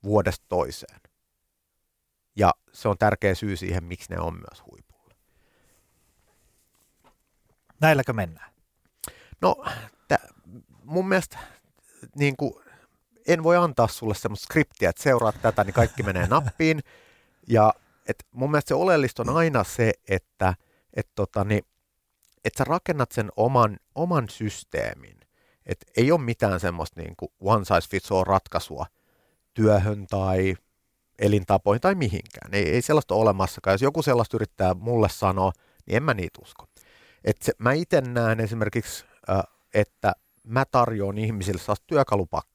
[0.03, 0.99] vuodesta toiseen.
[2.35, 5.15] Ja se on tärkeä syy siihen, miksi ne on myös huipulla.
[7.81, 8.51] Näilläkö mennään?
[9.41, 9.65] No,
[10.07, 10.53] t-
[10.83, 11.37] mun mielestä
[12.15, 12.64] niin kuin,
[13.27, 16.79] en voi antaa sulle semmoista skriptiä, että seuraat tätä, niin kaikki menee nappiin.
[17.47, 17.73] Ja
[18.07, 20.53] et mun mielestä se oleellista on aina se, että
[20.93, 21.65] et tota, niin,
[22.45, 25.19] et sä rakennat sen oman, oman systeemin.
[25.65, 28.85] Et ei ole mitään semmoista niin kuin one size fits all ratkaisua
[29.53, 30.55] työhön tai
[31.19, 32.53] elintapoihin tai mihinkään.
[32.53, 33.73] Ei, ei sellaista ole olemassakaan.
[33.73, 35.51] Jos joku sellaista yrittää mulle sanoa,
[35.85, 36.67] niin en mä niitä usko.
[37.23, 39.05] Et se, mä itse näen esimerkiksi
[39.73, 42.54] että mä tarjoan ihmisille sellaista työkalupakkia,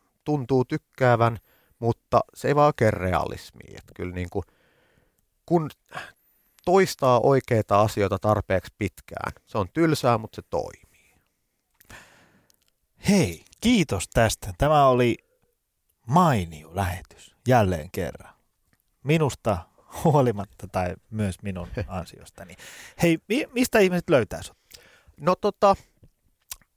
[0.23, 1.37] tuntuu tykkäävän,
[1.79, 3.77] mutta se ei vaan oikein realismia.
[3.77, 4.43] Että kyllä niin kuin,
[5.45, 5.69] kun
[6.65, 11.15] toistaa oikeita asioita tarpeeksi pitkään, se on tylsää, mutta se toimii.
[13.09, 14.53] Hei, kiitos tästä.
[14.57, 15.17] Tämä oli
[16.07, 18.33] mainio lähetys jälleen kerran.
[19.03, 19.57] Minusta
[20.03, 22.55] huolimatta tai myös minun ansiostani.
[23.01, 23.19] Hei,
[23.53, 24.57] mistä ihmiset löytää sinut?
[25.19, 25.75] No tota,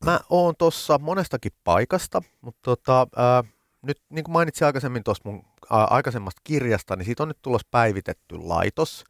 [0.04, 3.44] Mä oon tuossa monestakin paikasta, mutta tota, ää,
[3.82, 7.68] nyt niin kuin mainitsin aikaisemmin tuossa mun ää, aikaisemmasta kirjasta, niin siitä on nyt tulossa
[7.70, 9.04] päivitetty laitos.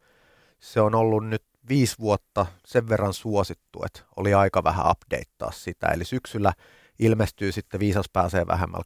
[0.59, 5.87] Se on ollut nyt viisi vuotta sen verran suosittu, että oli aika vähän updatea sitä.
[5.87, 6.53] Eli syksyllä
[6.99, 8.83] ilmestyy sitten Viisas pääsee vähemmällä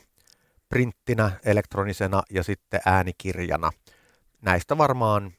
[0.00, 0.04] 2.0
[0.68, 3.70] printtinä, elektronisena ja sitten äänikirjana.
[4.42, 5.32] Näistä varmaan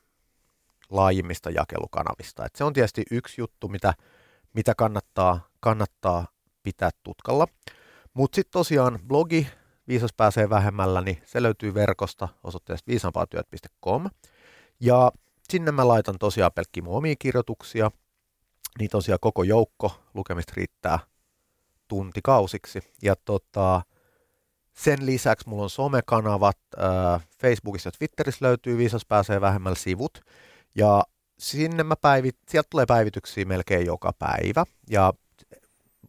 [0.90, 2.46] laajimmista jakelukanavista.
[2.46, 3.94] Et se on tietysti yksi juttu, mitä
[4.54, 6.28] mitä kannattaa, kannattaa
[6.64, 7.48] pitää tutkalla.
[8.14, 9.48] Mutta sitten tosiaan blogi
[9.88, 14.10] Viisas pääsee vähemmällä, niin se löytyy verkosta osoitteesta viisampaatyöt.com.
[14.80, 15.12] Ja
[15.50, 17.92] sinne mä laitan tosiaan pelkki mun omia kirjoituksia.
[18.80, 21.00] Niin tosiaan koko joukko lukemista riittää
[21.88, 22.80] tuntikausiksi.
[23.02, 23.82] Ja tota,
[24.74, 30.22] sen lisäksi mulla on somekanavat, äh, Facebookissa ja Twitterissä löytyy Viisas pääsee vähemmällä sivut.
[30.76, 31.04] Ja
[31.44, 34.66] sinne mä päivit, sieltä tulee päivityksiä melkein joka päivä.
[34.90, 35.14] Ja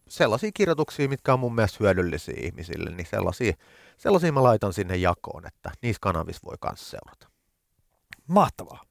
[0.09, 3.53] sellaisia kirjoituksia, mitkä on mun mielestä hyödyllisiä ihmisille, niin sellaisia,
[3.97, 7.29] sellaisia mä laitan sinne jakoon, että niissä kanavissa voi myös seurata.
[8.27, 8.83] Mahtavaa.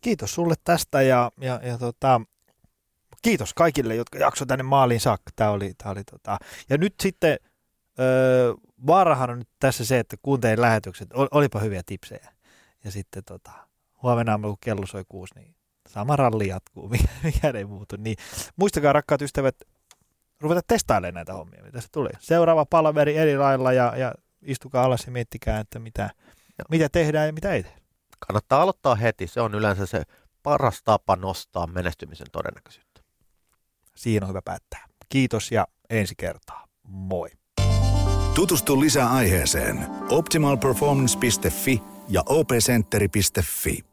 [0.00, 2.20] Kiitos sulle tästä ja, ja, ja tota,
[3.22, 5.30] kiitos kaikille, jotka jakso tänne maaliin saakka.
[5.36, 6.38] Tämä oli, tämä oli tota.
[6.68, 7.38] Ja nyt sitten
[7.98, 8.54] öö,
[8.86, 12.32] vaarahan on nyt tässä se, että kuuntelin lähetykset, olipa hyviä tipsejä.
[12.84, 13.68] Ja sitten tota,
[14.02, 15.54] huomenna kun kello soi kuusi, niin
[15.88, 16.88] sama ralli jatkuu,
[17.24, 17.96] mikä ei muutu.
[17.98, 18.16] Niin
[18.56, 19.56] muistakaa rakkaat ystävät,
[20.40, 22.12] ruveta testailemaan näitä hommia, mitä se tulee.
[22.18, 26.10] Seuraava palaveri eri lailla ja, ja istukaa alas ja miettikää, että mitä,
[26.70, 27.78] mitä tehdään ja mitä ei tehdä.
[28.26, 30.02] Kannattaa aloittaa heti, se on yleensä se
[30.42, 33.00] paras tapa nostaa menestymisen todennäköisyyttä.
[33.96, 34.86] Siinä on hyvä päättää.
[35.08, 36.66] Kiitos ja ensi kertaa.
[36.82, 37.28] Moi.
[38.34, 43.84] Tutustu lisää aiheeseen optimalperformance.fi ja opcenteri.fi.